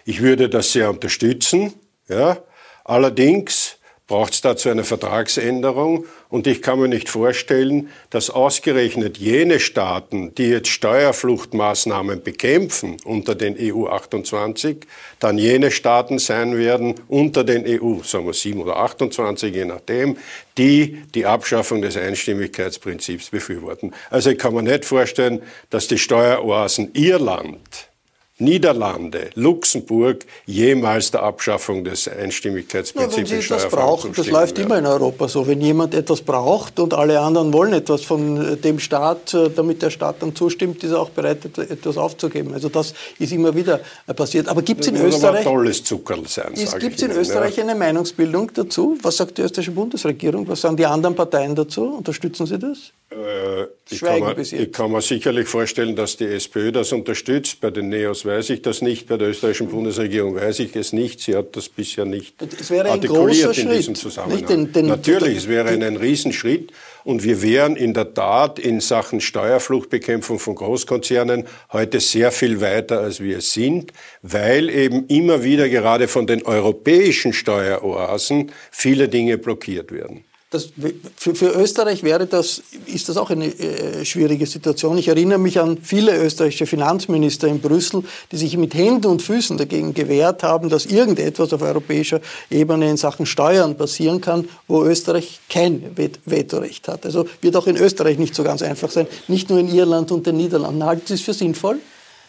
Ich 0.03 0.21
würde 0.21 0.49
das 0.49 0.73
sehr 0.73 0.89
unterstützen. 0.89 1.73
Ja. 2.09 2.37
Allerdings 2.83 3.74
braucht 4.07 4.33
es 4.33 4.41
dazu 4.41 4.69
eine 4.69 4.83
Vertragsänderung. 4.83 6.05
Und 6.29 6.47
ich 6.47 6.61
kann 6.61 6.79
mir 6.79 6.87
nicht 6.87 7.09
vorstellen, 7.09 7.89
dass 8.09 8.29
ausgerechnet 8.29 9.17
jene 9.17 9.59
Staaten, 9.59 10.35
die 10.35 10.49
jetzt 10.49 10.67
Steuerfluchtmaßnahmen 10.69 12.21
bekämpfen 12.21 12.97
unter 13.03 13.35
den 13.35 13.55
EU 13.59 13.87
28, 13.87 14.77
dann 15.19 15.37
jene 15.37 15.71
Staaten 15.71 16.19
sein 16.19 16.57
werden 16.57 16.95
unter 17.07 17.43
den 17.43 17.65
EU, 17.65 18.01
sagen 18.03 18.25
wir 18.25 18.33
7 18.33 18.61
oder 18.61 18.77
28, 18.77 19.53
je 19.53 19.65
nachdem, 19.65 20.17
die 20.57 21.01
die 21.15 21.25
Abschaffung 21.25 21.81
des 21.81 21.97
Einstimmigkeitsprinzips 21.97 23.29
befürworten. 23.29 23.93
Also 24.09 24.29
ich 24.29 24.37
kann 24.37 24.53
mir 24.53 24.63
nicht 24.63 24.85
vorstellen, 24.85 25.41
dass 25.69 25.87
die 25.87 25.97
Steueroasen 25.97 26.91
Irland 26.93 27.89
Niederlande, 28.37 29.29
Luxemburg 29.35 30.25
jemals 30.45 31.09
der 31.09 31.23
Abschaffung 31.23 31.85
des 31.85 32.09
Einstimmigkeitsprinzips 32.09 33.29
ja, 33.29 33.37
wenn 33.37 33.41
Sie 33.41 33.47
das 33.47 33.69
brauchen, 33.69 34.11
das 34.13 34.27
läuft 34.27 34.57
werden. 34.57 34.69
immer 34.69 34.79
in 34.79 34.85
Europa 34.85 35.29
so. 35.29 35.47
Wenn 35.47 35.61
jemand 35.61 35.93
etwas 35.93 36.21
braucht 36.21 36.77
und 36.81 36.93
alle 36.93 37.17
anderen 37.21 37.53
wollen 37.53 37.71
etwas 37.71 38.03
von 38.03 38.61
dem 38.61 38.79
Staat, 38.79 39.33
äh, 39.33 39.49
damit 39.49 39.81
der 39.81 39.89
Staat 39.89 40.17
dann 40.19 40.35
zustimmt, 40.35 40.83
ist 40.83 40.91
er 40.91 40.99
auch 40.99 41.11
bereit, 41.11 41.45
etwas 41.57 41.95
aufzugeben. 41.95 42.53
Also 42.53 42.67
das 42.67 42.93
ist 43.19 43.31
immer 43.31 43.55
wieder 43.55 43.79
passiert. 44.13 44.49
Aber 44.49 44.61
gibt 44.61 44.81
es 44.81 44.87
in 44.87 44.97
Österreich... 44.97 45.45
tolles 45.45 45.85
Zuckerl 45.85 46.27
sein, 46.27 46.53
Gibt 46.79 46.97
es 46.97 47.03
in 47.03 47.11
Österreich 47.11 47.55
ja. 47.55 47.63
eine 47.63 47.75
Meinungsbildung 47.75 48.51
dazu? 48.53 48.97
Was 49.01 49.15
sagt 49.15 49.37
die 49.37 49.43
österreichische 49.43 49.71
Bundesregierung? 49.71 50.45
Was 50.49 50.59
sagen 50.59 50.75
die 50.75 50.85
anderen 50.85 51.15
Parteien 51.15 51.55
dazu? 51.55 51.85
Unterstützen 51.85 52.45
Sie 52.45 52.59
das? 52.59 52.91
Äh, 53.15 53.67
ich, 53.89 54.01
kann 54.01 54.19
mir, 54.19 54.37
ich 54.37 54.71
kann 54.71 54.91
mir 54.91 55.01
sicherlich 55.01 55.47
vorstellen, 55.47 55.95
dass 55.95 56.17
die 56.17 56.25
SPÖ 56.25 56.71
das 56.71 56.91
unterstützt. 56.91 57.61
Bei 57.61 57.71
den 57.71 57.89
Neos 57.89 58.25
weiß 58.25 58.49
ich 58.49 58.61
das 58.61 58.81
nicht. 58.81 59.07
Bei 59.07 59.17
der 59.17 59.29
österreichischen 59.29 59.69
Bundesregierung 59.69 60.35
weiß 60.35 60.59
ich 60.59 60.75
es 60.75 60.91
nicht. 60.91 61.21
Sie 61.21 61.35
hat 61.35 61.55
das 61.55 61.69
bisher 61.69 62.05
nicht 62.05 62.35
artikuliert 62.41 63.57
in 63.57 63.69
diesem 63.69 63.95
Zusammenhang. 63.95 64.45
Den, 64.45 64.73
den, 64.73 64.87
Natürlich, 64.87 65.37
es 65.37 65.47
wäre 65.47 65.69
ein, 65.69 65.81
ein 65.81 65.95
Riesenschritt. 65.95 66.71
Und 67.05 67.23
wir 67.23 67.43
wären 67.43 67.75
in 67.75 67.93
der 67.93 68.13
Tat 68.15 68.57
in 68.57 68.81
Sachen 68.81 69.21
Steuerfluchtbekämpfung 69.21 70.39
von 70.39 70.55
Großkonzernen 70.55 71.45
heute 71.71 71.99
sehr 71.99 72.31
viel 72.31 72.61
weiter, 72.61 72.99
als 72.99 73.19
wir 73.19 73.37
es 73.37 73.53
sind, 73.53 73.93
weil 74.23 74.69
eben 74.71 75.05
immer 75.07 75.43
wieder 75.43 75.69
gerade 75.69 76.07
von 76.07 76.25
den 76.25 76.43
europäischen 76.43 77.31
Steueroasen 77.31 78.51
viele 78.71 79.07
Dinge 79.07 79.37
blockiert 79.37 79.91
werden. 79.91 80.25
Das, 80.55 80.69
für, 81.17 81.35
für, 81.35 81.49
Österreich 81.49 82.01
wäre 82.01 82.27
das, 82.27 82.63
ist 82.85 83.09
das 83.09 83.17
auch 83.17 83.29
eine 83.29 83.47
äh, 83.47 84.05
schwierige 84.05 84.45
Situation. 84.45 84.97
Ich 84.97 85.09
erinnere 85.09 85.37
mich 85.37 85.59
an 85.59 85.79
viele 85.81 86.15
österreichische 86.17 86.65
Finanzminister 86.65 87.49
in 87.49 87.59
Brüssel, 87.59 88.05
die 88.31 88.37
sich 88.37 88.55
mit 88.55 88.73
Händen 88.73 89.07
und 89.07 89.21
Füßen 89.21 89.57
dagegen 89.57 89.93
gewehrt 89.93 90.43
haben, 90.43 90.69
dass 90.69 90.85
irgendetwas 90.85 91.51
auf 91.51 91.61
europäischer 91.61 92.21
Ebene 92.49 92.89
in 92.89 92.95
Sachen 92.95 93.25
Steuern 93.25 93.75
passieren 93.75 94.21
kann, 94.21 94.47
wo 94.69 94.85
Österreich 94.85 95.41
kein 95.49 95.83
Vetorecht 96.23 96.87
hat. 96.87 97.05
Also 97.05 97.27
wird 97.41 97.57
auch 97.57 97.67
in 97.67 97.75
Österreich 97.75 98.17
nicht 98.17 98.33
so 98.33 98.43
ganz 98.43 98.61
einfach 98.61 98.91
sein, 98.91 99.07
nicht 99.27 99.49
nur 99.49 99.59
in 99.59 99.67
Irland 99.67 100.09
und 100.13 100.25
den 100.25 100.37
Niederlanden. 100.37 100.85
Halten 100.85 101.05
Sie 101.05 101.15
es 101.15 101.21
für 101.21 101.33
sinnvoll? 101.33 101.79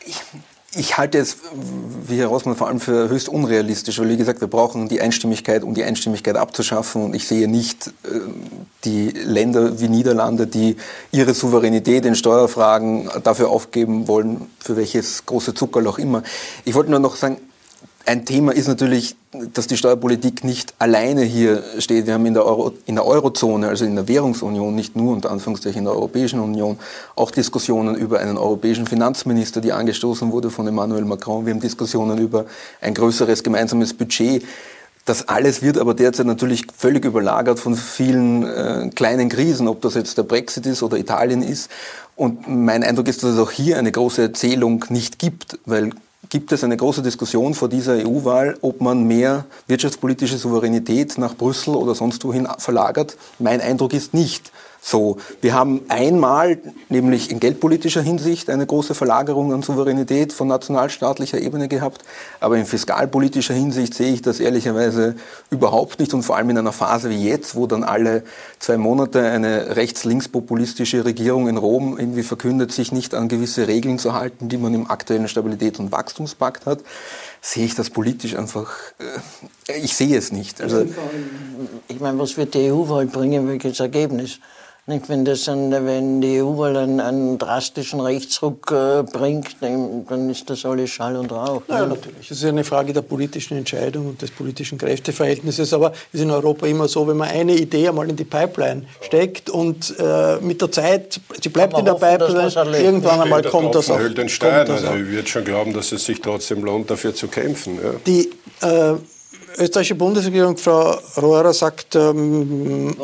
Ich, 0.05 0.17
ich 0.77 0.99
halte 0.99 1.19
es, 1.19 1.39
wie 2.07 2.19
Herr 2.19 2.29
Rossmann, 2.29 2.57
vor 2.57 2.69
allem 2.69 2.81
für 2.81 3.09
höchst 3.09 3.29
unrealistisch, 3.29 3.99
weil, 3.99 4.09
wie 4.09 4.17
gesagt, 4.17 4.41
wir 4.41 4.49
brauchen 4.49 4.89
die 4.89 5.01
Einstimmigkeit, 5.01 5.63
um 5.63 5.75
die 5.75 5.85
Einstimmigkeit 5.85 6.37
abzuschaffen. 6.37 7.05
Und 7.05 7.15
ich 7.15 7.27
sehe 7.27 7.49
nicht 7.49 7.89
äh, 8.05 8.21
die 8.85 9.09
Länder 9.09 9.81
wie 9.81 9.89
Niederlande, 9.89 10.47
die 10.47 10.77
ihre 11.13 11.35
Souveränität 11.35 12.05
in 12.05 12.15
Steuerfragen 12.15 13.09
dafür 13.25 13.49
aufgeben 13.49 14.07
wollen, 14.09 14.47
für 14.59 14.77
welches 14.77 15.27
große 15.27 15.55
Zuckerl 15.55 15.87
auch 15.87 15.99
immer. 15.99 16.23
Ich 16.65 16.75
wollte 16.75 16.91
nur 16.91 17.01
noch 17.01 17.17
sagen, 17.17 17.39
ein 18.07 18.25
Thema 18.25 18.53
ist 18.53 18.69
natürlich, 18.69 19.17
dass 19.53 19.67
die 19.67 19.77
Steuerpolitik 19.77 20.45
nicht 20.45 20.75
alleine 20.79 21.23
hier 21.23 21.63
steht. 21.79 22.07
Wir 22.07 22.15
haben 22.15 22.25
in 22.25 22.35
der, 22.35 22.47
Euro, 22.47 22.73
in 22.87 22.95
der 22.95 23.05
Eurozone, 23.05 23.69
also 23.69 23.85
in 23.85 23.97
der 23.97 24.07
Währungsunion, 24.07 24.75
nicht 24.75 24.95
nur 24.95 25.13
unter 25.13 25.31
Anführungszeichen 25.31 25.81
in 25.81 25.85
der 25.85 25.95
Europäischen 25.95 26.39
Union, 26.39 26.79
auch 27.17 27.33
Diskussionen 27.33 27.97
über 27.97 28.21
einen 28.21 28.39
europäischen 28.39 28.87
Finanzminister, 28.87 29.61
die 29.61 29.73
angestoßen 29.73 30.31
wurde 30.31 30.51
von 30.51 30.69
Emmanuel 30.69 31.05
Macron. 31.05 31.47
Wir 31.47 31.53
haben 31.53 31.61
Diskussionen 31.61 32.19
über 32.19 32.47
ein 32.81 32.95
größeres 32.95 33.43
gemeinsames 33.43 33.93
Budget. 33.93 34.45
Das 35.05 35.29
alles 35.29 35.63
wird 35.63 35.79
aber 35.79 35.95
derzeit 35.95 36.27
natürlich 36.27 36.67
völlig 36.77 37.05
überlagert 37.05 37.59
von 37.59 37.77
vielen 37.77 38.45
äh, 38.45 38.91
kleinen 38.95 39.29
Krisen, 39.29 39.69
ob 39.69 39.81
das 39.83 39.95
jetzt 39.95 40.17
der 40.17 40.25
Brexit 40.25 40.67
ist 40.67 40.83
oder 40.83 40.97
Italien 40.97 41.43
ist. 41.43 41.71
Und 42.15 42.49
mein 42.49 42.83
Eindruck 42.83 43.09
ist, 43.09 43.23
dass 43.23 43.35
es 43.35 43.39
auch 43.39 43.51
hier 43.51 43.79
eine 43.79 43.93
große 43.93 44.23
Erzählung 44.23 44.85
nicht 44.89 45.19
gibt, 45.19 45.59
weil 45.67 45.91
gibt 46.29 46.53
es 46.53 46.65
eine 46.65 46.77
große 46.77 47.03
Diskussion 47.03 47.55
vor 47.55 47.69
dieser 47.69 47.95
EU-Wahl, 48.07 48.57
ob 48.61 48.81
man 48.81 49.05
mehr 49.05 49.45
wirtschaftspolitische 49.67 50.39
Souveränität 50.39 51.19
nach 51.19 51.37
Brüssel 51.37 51.75
oder 51.75 51.95
sonst 51.95 52.25
wohin 52.25 52.49
verlagert. 52.59 53.17
Mein 53.39 53.61
Eindruck 53.61 53.93
ist 53.93 54.15
nicht. 54.15 54.51
So, 54.89 55.17
wir 55.41 55.53
haben 55.53 55.81
einmal, 55.89 56.59
nämlich 56.91 57.33
in 57.33 57.41
geldpolitischer 57.41 58.03
Hinsicht, 58.03 58.49
eine 58.49 58.67
große 58.67 58.95
Verlagerung 58.95 59.53
an 59.53 59.63
Souveränität 59.63 60.33
von 60.33 60.47
nationalstaatlicher 60.47 61.41
Ebene 61.41 61.67
gehabt, 61.67 62.05
aber 62.39 62.57
in 62.57 62.67
fiskalpolitischer 62.67 63.53
Hinsicht 63.53 63.95
sehe 63.95 64.13
ich 64.13 64.23
das 64.23 64.39
ehrlicherweise 64.39 65.17
überhaupt 65.51 65.99
nicht 65.99 66.15
und 66.15 66.23
vor 66.23 66.37
allem 66.37 66.51
in 66.51 66.59
einer 66.59 66.71
Phase 66.71 67.11
wie 67.11 67.29
jetzt, 67.29 67.57
wo 67.57 67.67
dann 67.67 67.83
alle 67.83 68.23
zwei 68.61 68.77
Monate 68.77 69.23
eine 69.23 69.75
rechts-links-populistische 69.75 71.05
Regierung 71.05 71.49
in 71.49 71.57
Rom 71.57 71.99
irgendwie 71.99 72.23
verkündet, 72.23 72.71
sich 72.71 72.93
nicht 72.93 73.13
an 73.13 73.27
gewisse 73.27 73.67
Regeln 73.67 73.99
zu 73.99 74.15
halten, 74.15 74.49
die 74.49 74.57
man 74.57 74.73
im 74.73 74.89
aktuellen 74.89 75.27
Stabilitäts- 75.27 75.81
und 75.81 75.91
Wachstumspakt 75.91 76.65
hat, 76.65 76.79
sehe 77.41 77.65
ich 77.65 77.75
das 77.75 77.91
politisch 77.91 78.37
einfach, 78.37 78.71
äh, 79.67 79.81
ich 79.81 79.97
sehe 79.97 80.17
es 80.17 80.31
nicht. 80.31 80.61
Also, 80.61 80.87
ich 81.89 81.99
meine, 81.99 82.21
was 82.21 82.37
wird 82.37 82.55
die 82.55 82.71
EU-Wahl 82.71 83.07
bringen, 83.07 83.49
welches 83.49 83.81
Ergebnis? 83.81 84.39
Nicht, 84.89 85.09
wenn, 85.09 85.25
das 85.25 85.49
wenn 85.49 86.21
die 86.21 86.41
EU 86.41 86.57
wohl 86.57 86.77
einen, 86.77 87.01
einen 87.01 87.39
drastischen 87.39 87.99
Rechtsruck 87.99 88.71
äh, 88.71 89.03
bringt, 89.03 89.57
dann 89.61 90.31
ist 90.31 90.49
das 90.49 90.65
alles 90.65 90.91
Schall 90.91 91.17
und 91.17 91.33
Rauch. 91.33 91.63
Ja, 91.69 91.81
ne? 91.81 91.89
natürlich. 91.89 92.31
Es 92.31 92.39
ist 92.39 92.45
eine 92.45 92.63
Frage 92.63 92.93
der 92.93 93.03
politischen 93.03 93.57
Entscheidung 93.57 94.11
und 94.11 94.23
des 94.23 94.31
politischen 94.31 94.79
Kräfteverhältnisses. 94.79 95.73
Aber 95.73 95.91
es 95.91 96.21
ist 96.21 96.23
in 96.23 96.31
Europa 96.31 96.69
immer 96.69 96.87
so, 96.87 97.09
wenn 97.09 97.17
man 97.17 97.31
eine 97.31 97.57
Idee 97.57 97.89
einmal 97.89 98.09
in 98.09 98.15
die 98.15 98.25
Pipeline 98.25 98.87
steckt 99.01 99.51
und 99.51 99.93
äh, 99.99 100.37
mit 100.37 100.63
der 100.63 100.71
Zeit, 100.71 101.21
sie 101.43 101.49
bleibt 101.49 101.77
in 101.77 101.85
der 101.85 101.95
hoffen, 101.95 102.19
Pipeline, 102.19 102.79
irgendwann 102.79 103.23
einmal 103.23 103.43
kommt 103.43 103.75
das 103.75 103.91
auch. 103.91 103.99
Den 103.99 104.29
Stein. 104.29 104.71
Also 104.71 104.95
ich 104.95 105.09
würde 105.09 105.27
schon 105.27 105.45
glauben, 105.45 105.73
dass 105.73 105.91
es 105.91 106.05
sich 106.05 106.21
trotzdem 106.21 106.63
lohnt, 106.63 106.89
dafür 106.91 107.13
zu 107.13 107.27
kämpfen. 107.27 107.81
Ja. 107.83 107.91
Die, 108.07 108.31
äh, 108.65 108.95
österreichische 109.59 109.95
Bundesregierung, 109.95 110.57
Frau 110.57 110.99
Rohrer, 111.17 111.53
sagt, 111.53 111.95
ähm, 111.95 112.97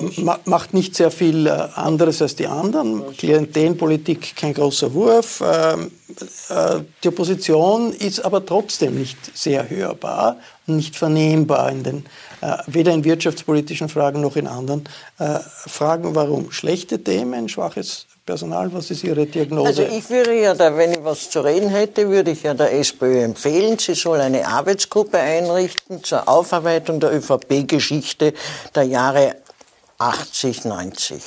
macht 0.45 0.75
nicht 0.75 0.95
sehr 0.95 1.11
viel 1.11 1.47
äh, 1.47 1.51
anderes 1.51 2.23
als 2.23 2.37
die 2.37 2.47
anderen. 2.47 3.17
Klientelpolitik 3.17 4.37
kein 4.37 4.55
großer 4.55 4.93
Wurf. 4.95 5.43
Ähm, 5.45 5.91
äh, 6.51 6.81
die 7.03 7.09
Opposition 7.09 7.93
ist 7.93 8.25
aber 8.25 8.45
trotzdem 8.45 8.99
nicht 8.99 9.19
sehr 9.37 9.69
hörbar 9.69 10.37
und 10.67 10.77
nicht 10.77 10.97
vernehmbar 10.97 11.71
in 11.71 11.83
den, 11.83 12.05
äh, 12.41 12.57
weder 12.67 12.93
in 12.93 13.05
wirtschaftspolitischen 13.05 13.89
Fragen 13.89 14.21
noch 14.21 14.37
in 14.37 14.47
anderen 14.47 14.85
äh, 15.19 15.39
Fragen. 15.41 16.15
Warum? 16.15 16.51
Schlechte 16.51 17.03
Themen, 17.03 17.49
schwaches 17.49 18.07
Personal, 18.25 18.73
was 18.73 18.91
ist 18.91 19.03
Ihre 19.03 19.27
Diagnose? 19.27 19.67
Also 19.67 19.83
ich 19.83 20.09
würde 20.09 20.41
ja, 20.41 20.55
da, 20.55 20.77
wenn 20.77 20.93
ich 20.93 21.03
was 21.03 21.29
zu 21.29 21.41
reden 21.41 21.69
hätte, 21.69 22.09
würde 22.09 22.31
ich 22.31 22.45
ja 22.45 22.55
der 22.55 22.73
SPÖ 22.73 23.21
empfehlen, 23.25 23.79
sie 23.79 23.95
soll 23.95 24.21
eine 24.21 24.47
Arbeitsgruppe 24.47 25.19
einrichten 25.19 26.05
zur 26.05 26.29
Aufarbeitung 26.29 27.01
der 27.01 27.13
ÖVP-Geschichte 27.17 28.33
der 28.75 28.85
Jahre 28.85 29.37
80, 29.99 30.65
90. 30.65 31.23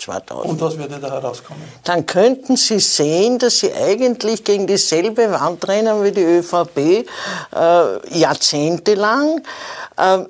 2000. 0.00 0.50
Und 0.50 0.60
was 0.60 0.78
würde 0.78 0.98
da 0.98 1.10
herauskommen? 1.10 1.62
Dann 1.84 2.06
könnten 2.06 2.56
Sie 2.56 2.80
sehen, 2.80 3.38
dass 3.38 3.60
Sie 3.60 3.72
eigentlich 3.72 4.44
gegen 4.44 4.66
dieselbe 4.66 5.30
Wand 5.30 5.68
rennen 5.68 6.02
wie 6.02 6.10
die 6.10 6.22
ÖVP 6.22 6.78
äh, 7.54 8.18
jahrzehntelang. 8.18 9.42
Äh, 9.96 10.24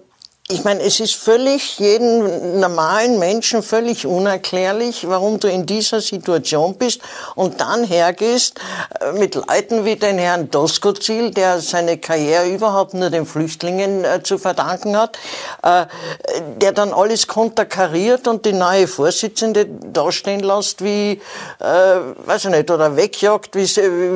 ich 0.51 0.65
meine, 0.65 0.83
es 0.83 1.01
ist 1.01 1.15
völlig 1.15 1.79
jedem 1.79 2.59
normalen 2.59 3.19
Menschen 3.19 3.63
völlig 3.63 4.07
unerklärlich, 4.07 5.09
warum 5.09 5.39
du 5.39 5.49
in 5.49 5.65
dieser 5.67 6.01
Situation 6.01 6.75
bist 6.75 7.01
und 7.35 7.61
dann 7.61 7.85
hergehst 7.85 8.59
äh, 9.01 9.13
mit 9.13 9.35
Leuten 9.35 9.85
wie 9.85 9.97
den 9.97 10.19
Herrn 10.19 10.51
Doskozil, 10.51 11.31
der 11.31 11.61
seine 11.61 11.99
Karriere 11.99 12.49
überhaupt 12.49 12.95
nur 12.95 13.11
den 13.11 13.27
Flüchtlingen 13.27 14.05
äh, 14.05 14.23
zu 14.23 14.39
verdanken 14.39 14.97
hat, 14.97 15.19
äh, 15.63 15.87
der 16.61 16.73
dann 16.73 16.93
alles 16.93 17.27
konterkariert 17.27 18.27
und 18.27 18.45
die 18.45 18.53
neue 18.53 18.89
Vorsitzende 18.89 19.67
dastehen 19.67 20.41
lässt 20.41 20.83
wie, 20.83 21.21
äh, 21.61 21.67
weiß 22.27 22.47
ich 22.47 22.51
nicht, 22.51 22.71
oder 22.71 22.97
wegjagt 22.97 23.55
wie, 23.55 23.67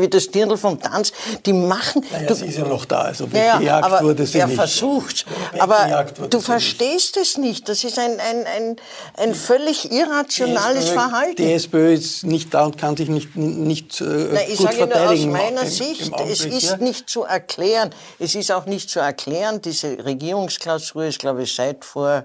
wie 0.00 0.08
das 0.08 0.28
Dirndl 0.28 0.56
vom 0.56 0.80
Tanz. 0.80 1.12
Die 1.46 1.52
machen... 1.52 2.04
Naja, 2.10 2.26
du, 2.26 2.34
sie 2.34 2.46
ist 2.46 2.58
ja 2.58 2.64
noch 2.64 2.84
da, 2.84 3.02
also 3.02 3.28
ja, 3.32 3.60
ja, 3.60 4.02
wurde 4.02 4.26
sie 4.26 4.38
er 4.38 4.46
nicht. 4.46 4.56
versucht. 4.56 5.26
Aber 5.58 5.86
Du 6.30 6.40
verstehst 6.40 7.16
es 7.16 7.38
nicht. 7.38 7.68
Das 7.68 7.84
ist 7.84 7.98
ein, 7.98 8.18
ein, 8.20 8.46
ein, 8.46 8.76
ein 9.16 9.34
völlig 9.34 9.90
irrationales 9.92 10.84
die 10.84 10.90
SPÖ, 10.90 10.94
Verhalten. 10.94 11.36
Die 11.36 11.52
SPÖ 11.52 11.92
ist 11.94 12.24
nicht 12.24 12.54
da 12.54 12.64
und 12.64 12.78
kann 12.78 12.96
sich 12.96 13.08
nicht, 13.08 13.36
nicht 13.36 14.00
äh, 14.00 14.04
Na, 14.32 14.40
ich 14.42 14.58
gut 14.58 14.66
sage 14.66 14.76
verteidigen. 14.76 15.30
Nur 15.30 15.38
aus 15.38 15.44
meiner 15.44 15.62
im, 15.62 15.68
Sicht, 15.68 16.08
im 16.08 16.28
es 16.28 16.44
ist 16.44 16.80
nicht 16.80 17.08
zu 17.08 17.22
erklären. 17.24 17.90
Es 18.18 18.34
ist 18.34 18.50
auch 18.52 18.66
nicht 18.66 18.90
zu 18.90 19.00
erklären. 19.00 19.60
Diese 19.62 20.04
Regierungsklausur 20.04 21.04
ist, 21.04 21.18
glaube 21.18 21.42
ich, 21.42 21.54
seit 21.54 21.84
vor 21.84 22.24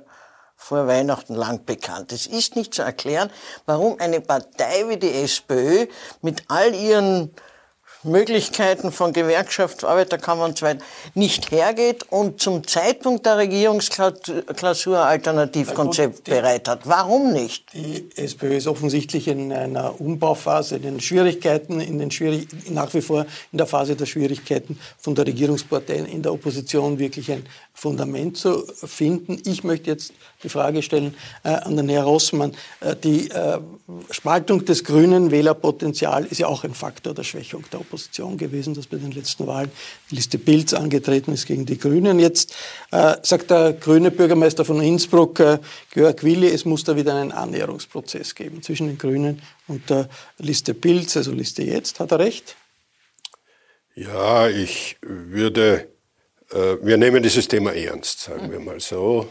vor 0.62 0.88
Weihnachten 0.88 1.36
lang 1.36 1.64
bekannt. 1.66 2.12
Es 2.12 2.28
ist 2.28 2.58
nicht 2.58 2.74
zu 2.74 2.82
erklären, 2.82 3.32
warum 3.66 3.98
eine 3.98 4.20
Partei 4.20 4.90
wie 4.90 4.98
die 4.98 5.10
SPÖ 5.10 5.88
mit 6.22 6.44
all 6.50 6.76
ihren 6.76 7.34
Möglichkeiten 8.04 8.92
von 8.92 9.12
Gewerkschaft, 9.12 9.84
Arbeiterkammer 9.84 10.46
und 10.46 10.58
so 10.58 10.66
weiter 10.66 10.84
nicht 11.16 11.52
hergeht 11.52 12.06
und 12.10 12.42
zum 12.42 12.66
Zeitpunkt 12.66 13.26
der 13.26 13.38
Regierungsklausur 13.38 15.00
Alternativkonzept 15.00 16.24
bereit 16.24 16.68
hat. 16.68 16.82
Warum 16.88 17.34
nicht? 17.34 17.74
Die 17.74 18.10
SPÖ 18.16 18.56
ist 18.56 18.68
offensichtlich 18.68 19.28
in 19.28 19.52
einer 19.52 20.00
Umbauphase, 20.00 20.78
in 20.78 20.84
den 20.84 21.00
Schwierigkeiten, 21.02 21.82
in 21.82 22.00
den 22.00 22.12
Schwierig 22.12 22.48
nach 22.70 22.94
wie 22.94 23.02
vor 23.02 23.26
in 23.52 23.58
der 23.58 23.68
Phase 23.68 23.96
der 23.96 24.06
Schwierigkeiten 24.06 24.80
von 24.98 25.16
der 25.16 25.28
Regierungspartei 25.28 25.96
in 25.96 26.22
der 26.22 26.32
Opposition 26.32 27.00
wirklich 27.00 27.32
ein 27.32 27.46
Fundament 27.74 28.38
zu 28.38 28.66
finden. 28.84 29.42
Ich 29.46 29.64
möchte 29.64 29.90
jetzt 29.90 30.14
die 30.43 30.49
Frage 30.49 30.82
stellen 30.82 31.15
äh, 31.43 31.49
an 31.49 31.78
den 31.78 31.89
Herrn 31.89 32.06
Rossmann. 32.06 32.54
Äh, 32.80 32.95
die 32.95 33.30
äh, 33.30 33.60
Spaltung 34.12 34.65
des 34.65 34.84
grünen 34.84 35.32
Wählerpotenzials 35.32 36.32
ist 36.32 36.39
ja 36.39 36.47
auch 36.47 36.63
ein 36.63 36.73
Faktor 36.73 37.13
der 37.13 37.23
Schwächung 37.23 37.63
der 37.71 37.82
Opposition. 37.82 37.99
Opposition 37.99 38.38
gewesen, 38.38 38.73
dass 38.73 38.88
bei 38.88 38.97
den 38.97 39.12
letzten 39.12 39.45
Wahlen 39.47 39.71
die 40.10 40.15
Liste 40.15 40.38
Pilz 40.38 40.73
angetreten 40.73 41.34
ist 41.34 41.45
gegen 41.45 41.65
die 41.65 41.78
Grünen. 41.78 42.19
Jetzt 42.19 42.56
äh, 42.91 43.15
sagt 43.21 43.52
der 43.52 43.73
grüne 43.73 44.12
Bürgermeister 44.12 44.65
von 44.65 44.82
Innsbruck, 44.82 45.39
äh, 45.39 45.60
Georg 45.93 46.23
Willi, 46.23 46.47
es 46.47 46.65
muss 46.65 46.84
da 46.84 46.95
wieder 46.95 47.15
einen 47.15 47.32
Annäherungsprozess 47.32 48.36
geben 48.36 48.62
zwischen 48.62 48.88
den 48.88 48.97
Grünen 48.97 49.41
und 49.67 49.89
der 49.89 50.10
Liste 50.38 50.73
Pilz, 50.73 51.17
also 51.17 51.32
Liste 51.32 51.63
Jetzt. 51.63 51.99
Hat 51.99 52.12
er 52.12 52.19
recht? 52.19 52.56
Ja, 53.95 54.47
ich 54.47 54.97
würde, 55.02 55.89
äh, 56.52 56.78
wir 56.82 56.97
nehmen 56.97 57.21
dieses 57.21 57.47
Thema 57.47 57.73
ernst, 57.73 58.21
sagen 58.21 58.52
wir 58.52 58.60
mal 58.60 58.80
so. 58.80 59.28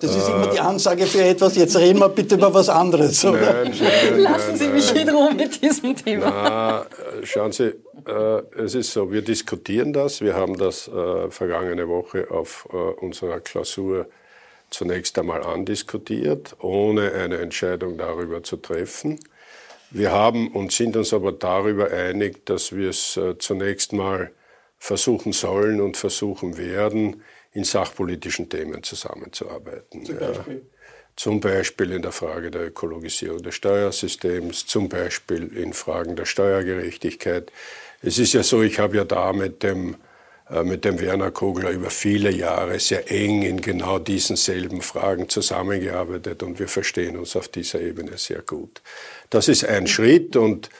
Das 0.00 0.14
ist 0.14 0.28
immer 0.28 0.46
die 0.46 0.60
Ansage 0.60 1.06
für 1.06 1.24
etwas, 1.24 1.56
jetzt 1.56 1.76
reden 1.76 1.98
wir 1.98 2.08
bitte 2.08 2.36
über 2.36 2.54
was 2.54 2.68
anderes. 2.68 3.24
Oder? 3.24 3.64
Nein, 3.64 3.74
nein, 3.80 4.20
Lassen 4.20 4.56
Sie 4.56 4.66
nein, 4.66 4.74
mich 4.74 4.94
nein. 4.94 5.08
in 5.08 5.14
Ruhe 5.14 5.34
mit 5.34 5.60
diesem 5.60 5.96
Thema. 5.96 6.30
Na, 6.30 6.80
äh, 6.82 7.26
schauen 7.26 7.50
Sie, 7.50 7.74
äh, 8.06 8.42
es 8.56 8.76
ist 8.76 8.92
so, 8.92 9.10
wir 9.10 9.22
diskutieren 9.22 9.92
das. 9.92 10.20
Wir 10.20 10.34
haben 10.34 10.56
das 10.56 10.86
äh, 10.86 11.30
vergangene 11.30 11.88
Woche 11.88 12.30
auf 12.30 12.68
äh, 12.72 12.76
unserer 12.76 13.40
Klausur 13.40 14.06
zunächst 14.70 15.18
einmal 15.18 15.42
andiskutiert, 15.42 16.54
ohne 16.60 17.12
eine 17.12 17.38
Entscheidung 17.38 17.98
darüber 17.98 18.44
zu 18.44 18.56
treffen. 18.56 19.18
Wir 19.90 20.12
haben 20.12 20.52
und 20.52 20.70
sind 20.70 20.96
uns 20.96 21.12
aber 21.12 21.32
darüber 21.32 21.90
einig, 21.90 22.44
dass 22.46 22.76
wir 22.76 22.90
es 22.90 23.16
äh, 23.16 23.36
zunächst 23.38 23.92
mal 23.92 24.30
versuchen 24.78 25.32
sollen 25.32 25.80
und 25.80 25.96
versuchen 25.96 26.56
werden, 26.56 27.22
in 27.52 27.64
sachpolitischen 27.64 28.48
Themen 28.48 28.82
zusammenzuarbeiten. 28.82 30.04
Zum 30.04 30.18
Beispiel? 30.18 30.66
Zum 31.16 31.40
Beispiel 31.40 31.90
in 31.90 32.02
der 32.02 32.12
Frage 32.12 32.52
der 32.52 32.68
Ökologisierung 32.68 33.42
des 33.42 33.56
Steuersystems, 33.56 34.66
zum 34.66 34.88
Beispiel 34.88 35.48
in 35.56 35.72
Fragen 35.72 36.14
der 36.14 36.26
Steuergerechtigkeit. 36.26 37.50
Es 38.02 38.20
ist 38.20 38.34
ja 38.34 38.44
so, 38.44 38.62
ich 38.62 38.78
habe 38.78 38.98
ja 38.98 39.04
da 39.04 39.32
mit 39.32 39.64
dem, 39.64 39.96
äh, 40.48 40.62
mit 40.62 40.84
dem 40.84 41.00
Werner 41.00 41.32
Kogler 41.32 41.70
über 41.70 41.90
viele 41.90 42.30
Jahre 42.30 42.78
sehr 42.78 43.10
eng 43.10 43.42
in 43.42 43.60
genau 43.60 43.98
diesen 43.98 44.36
selben 44.36 44.80
Fragen 44.80 45.28
zusammengearbeitet 45.28 46.44
und 46.44 46.60
wir 46.60 46.68
verstehen 46.68 47.16
uns 47.16 47.34
auf 47.34 47.48
dieser 47.48 47.80
Ebene 47.80 48.16
sehr 48.16 48.42
gut. 48.42 48.80
Das 49.28 49.48
ist 49.48 49.64
ein 49.64 49.88
Schritt 49.88 50.36
und 50.36 50.70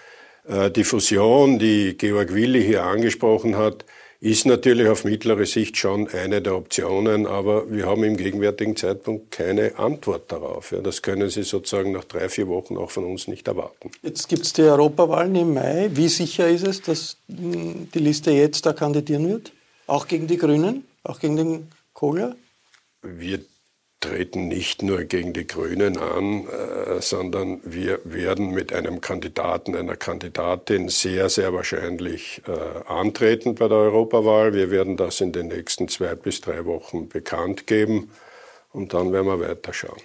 äh, 0.46 0.70
die 0.70 0.84
Fusion, 0.84 1.58
die 1.58 1.96
Georg 1.98 2.32
Willi 2.32 2.62
hier 2.62 2.84
angesprochen 2.84 3.56
hat, 3.56 3.84
ist 4.20 4.46
natürlich 4.46 4.88
auf 4.88 5.04
mittlere 5.04 5.46
Sicht 5.46 5.76
schon 5.76 6.08
eine 6.08 6.42
der 6.42 6.56
Optionen, 6.56 7.26
aber 7.26 7.70
wir 7.70 7.86
haben 7.86 8.02
im 8.02 8.16
gegenwärtigen 8.16 8.74
Zeitpunkt 8.74 9.30
keine 9.30 9.78
Antwort 9.78 10.32
darauf. 10.32 10.72
Ja, 10.72 10.80
das 10.80 11.02
können 11.02 11.30
Sie 11.30 11.44
sozusagen 11.44 11.92
nach 11.92 12.04
drei, 12.04 12.28
vier 12.28 12.48
Wochen 12.48 12.76
auch 12.76 12.90
von 12.90 13.04
uns 13.04 13.28
nicht 13.28 13.46
erwarten. 13.46 13.92
Jetzt 14.02 14.28
gibt 14.28 14.44
es 14.44 14.52
die 14.52 14.62
Europawahlen 14.62 15.34
im 15.36 15.54
Mai. 15.54 15.90
Wie 15.92 16.08
sicher 16.08 16.48
ist 16.48 16.66
es, 16.66 16.82
dass 16.82 17.16
mh, 17.28 17.88
die 17.94 18.00
Liste 18.00 18.32
jetzt 18.32 18.66
da 18.66 18.72
kandidieren 18.72 19.28
wird? 19.28 19.52
Auch 19.86 20.08
gegen 20.08 20.26
die 20.26 20.36
Grünen? 20.36 20.84
Auch 21.04 21.20
gegen 21.20 21.36
den 21.36 21.68
Kohler? 21.92 22.34
Wir 23.02 23.40
treten 24.00 24.48
nicht 24.48 24.82
nur 24.82 25.04
gegen 25.04 25.32
die 25.32 25.46
Grünen 25.46 25.98
an, 25.98 26.46
äh, 26.46 27.00
sondern 27.00 27.60
wir 27.64 28.00
werden 28.04 28.50
mit 28.50 28.72
einem 28.72 29.00
Kandidaten, 29.00 29.74
einer 29.74 29.96
Kandidatin 29.96 30.88
sehr, 30.88 31.28
sehr 31.28 31.52
wahrscheinlich 31.52 32.42
äh, 32.46 32.88
antreten 32.88 33.54
bei 33.56 33.66
der 33.68 33.78
Europawahl. 33.78 34.54
Wir 34.54 34.70
werden 34.70 34.96
das 34.96 35.20
in 35.20 35.32
den 35.32 35.48
nächsten 35.48 35.88
zwei 35.88 36.14
bis 36.14 36.40
drei 36.40 36.64
Wochen 36.64 37.08
bekannt 37.08 37.66
geben 37.66 38.10
und 38.72 38.94
dann 38.94 39.12
werden 39.12 39.26
wir 39.26 39.40
weiterschauen. 39.40 40.00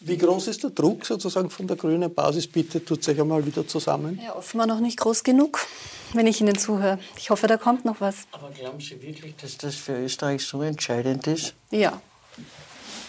Wie 0.00 0.16
groß 0.16 0.48
ist 0.48 0.62
der 0.62 0.70
Druck 0.70 1.04
sozusagen 1.04 1.50
von 1.50 1.66
der 1.66 1.76
grünen 1.76 2.14
Basis? 2.14 2.46
Bitte 2.46 2.84
tut 2.84 3.08
euch 3.08 3.20
einmal 3.20 3.44
wieder 3.44 3.66
zusammen. 3.66 4.20
Ja, 4.22 4.36
offenbar 4.36 4.68
noch 4.68 4.80
nicht 4.80 4.98
groß 4.98 5.24
genug, 5.24 5.66
wenn 6.12 6.28
ich 6.28 6.40
Ihnen 6.40 6.56
zuhöre. 6.56 7.00
Ich 7.16 7.30
hoffe, 7.30 7.48
da 7.48 7.56
kommt 7.56 7.84
noch 7.84 8.00
was. 8.00 8.26
Aber 8.30 8.50
glauben 8.50 8.80
Sie 8.80 9.02
wirklich, 9.02 9.34
dass 9.36 9.58
das 9.58 9.74
für 9.74 9.98
Österreich 9.98 10.42
so 10.42 10.62
entscheidend 10.62 11.26
ist? 11.26 11.54
Ja. 11.70 12.00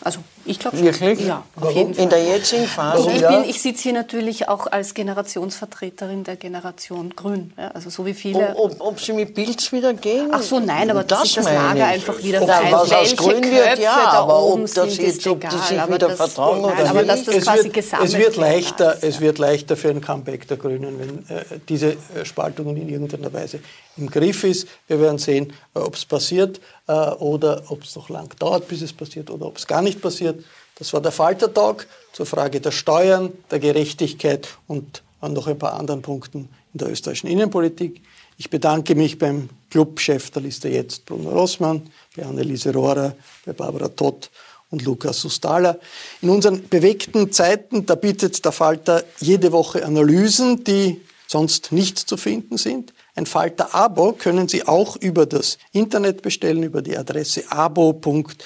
Also 0.02 0.20
ich 0.46 0.60
glaube 0.60 0.80
Wirklich? 0.82 1.22
Ja, 1.22 1.44
auf 1.56 1.64
Warum? 1.64 1.76
jeden 1.76 1.94
Fall. 1.96 2.04
In 2.04 2.10
der 2.10 2.24
jetzigen 2.24 2.66
Phase? 2.68 3.12
Ich, 3.12 3.22
Ja. 3.22 3.32
bin, 3.42 3.50
ich 3.50 3.62
sitze 3.62 3.84
hier 3.84 3.94
natürlich 3.94 4.48
auch 4.48 4.68
als 4.68 4.94
Generationsvertreterin 4.94 6.24
der 6.24 6.36
Generation 6.36 7.14
Grün. 7.16 7.52
Ja, 7.58 7.70
also 7.70 7.90
so 7.90 8.06
wie 8.06 8.14
viele. 8.14 8.56
Ob, 8.56 8.74
ob, 8.80 8.82
ob 8.82 9.00
Sie 9.02 9.14
mit 9.14 9.34
Pilz 9.34 9.72
wieder 9.72 9.94
gehen? 9.94 10.30
Ach 10.32 10.42
so, 10.42 10.60
nein, 10.60 10.90
aber 10.92 11.02
sich 11.24 11.36
das 11.36 11.44
meine 11.46 11.58
Lager 11.58 11.76
ich. 11.88 11.94
einfach 11.94 12.24
wieder 12.24 12.42
ob 12.42 12.48
vereint. 12.48 12.72
was 12.74 12.92
aus 12.94 13.16
Grün 13.16 13.44
wird, 13.44 13.66
Köpfe 13.66 13.82
ja, 13.82 13.96
da 13.96 14.12
aber 14.20 14.44
oben 14.44 14.64
ob 14.64 14.74
das 14.74 14.94
sind, 14.96 15.02
jetzt, 15.06 15.18
ist 15.18 15.28
ob 15.28 15.42
die 15.42 15.48
egal, 15.48 15.62
sich 15.68 15.80
aber 15.80 15.96
wieder 15.96 16.08
das- 16.10 16.18
vertragen 16.18 16.62
nein, 16.62 16.72
oder 16.80 16.90
aber 16.90 17.00
nicht. 17.02 17.10
dass 17.10 17.24
das 17.26 17.36
es 17.36 17.44
quasi 17.46 17.64
wird, 17.66 17.74
gesammelt 17.74 18.08
es 18.10 18.18
wird 18.18 18.36
leichter, 18.38 18.94
ist, 18.96 19.04
es 19.04 19.20
wird 19.20 19.38
leichter 19.40 19.78
für 19.78 19.90
ein 19.90 20.02
Comeback 20.02 20.48
der 20.48 20.58
Grünen, 20.58 21.00
wenn 21.00 21.36
äh, 21.38 21.44
diese 21.68 21.88
äh, 22.16 22.24
Spaltung 22.24 22.76
in 22.78 22.88
irgendeiner 22.90 23.32
Weise 23.34 23.60
im 23.98 24.10
Griff 24.10 24.44
ist. 24.44 24.68
Wir 24.88 25.00
werden 25.02 25.18
sehen, 25.18 25.54
äh, 25.76 25.80
ob 25.80 25.96
es 25.96 26.06
passiert 26.06 26.60
äh, 26.88 26.92
oder 26.92 27.64
ob 27.70 27.84
es 27.84 27.96
noch 27.96 28.10
lang 28.10 28.34
dauert, 28.40 28.68
bis 28.68 28.82
es 28.82 28.94
passiert 28.94 29.30
oder 29.30 29.46
ob 29.46 29.58
es 29.58 29.68
gar 29.68 29.82
nicht 29.82 30.02
passiert. 30.02 30.44
Das 30.76 30.94
war 30.94 31.02
der 31.02 31.12
Falter-Talk 31.12 31.88
zur 32.14 32.26
Frage 32.26 32.62
der 32.62 32.72
Steuern, 32.72 33.32
der 33.50 33.60
Gerechtigkeit 33.60 34.48
und 34.68 35.04
an 35.20 35.34
noch 35.34 35.48
ein 35.48 35.58
paar 35.58 35.74
anderen 35.74 36.02
Punkten 36.02 36.50
in 36.74 36.78
der 36.80 36.92
österreichischen 36.92 37.28
Innenpolitik. 37.28 38.02
Ich 38.38 38.50
bedanke 38.50 38.94
mich 38.94 39.18
beim 39.18 39.50
Clubchef 39.72 40.30
der 40.30 40.44
Liste 40.44 40.70
jetzt, 40.70 41.06
Bruno 41.06 41.32
Rossmann, 41.32 41.90
bei 42.16 42.24
Anneliese 42.24 42.72
Rohrer, 42.72 43.16
bei 43.46 43.54
Barbara 43.54 43.88
Todt 43.90 44.30
und 44.70 44.84
Lukas 44.84 45.22
Sustala. 45.22 45.78
In 46.22 46.30
unseren 46.30 46.68
bewegten 46.68 47.32
Zeiten, 47.32 47.86
da 47.86 47.96
bietet 47.96 48.44
der 48.46 48.52
Falter 48.52 49.04
jede 49.20 49.52
Woche 49.52 49.84
Analysen, 49.84 50.64
die 50.64 51.02
sonst 51.26 51.72
nicht 51.72 51.98
zu 51.98 52.16
finden 52.18 52.58
sind. 52.58 52.94
Ein 53.18 53.26
Falter-Abo 53.26 54.14
können 54.14 54.48
Sie 54.48 54.68
auch 54.68 54.96
über 54.96 55.26
das 55.26 55.58
Internet 55.72 56.22
bestellen, 56.22 56.62
über 56.62 56.84
die 56.84 56.96
Adresse 56.96 57.46
abo.falter.at. 57.50 58.38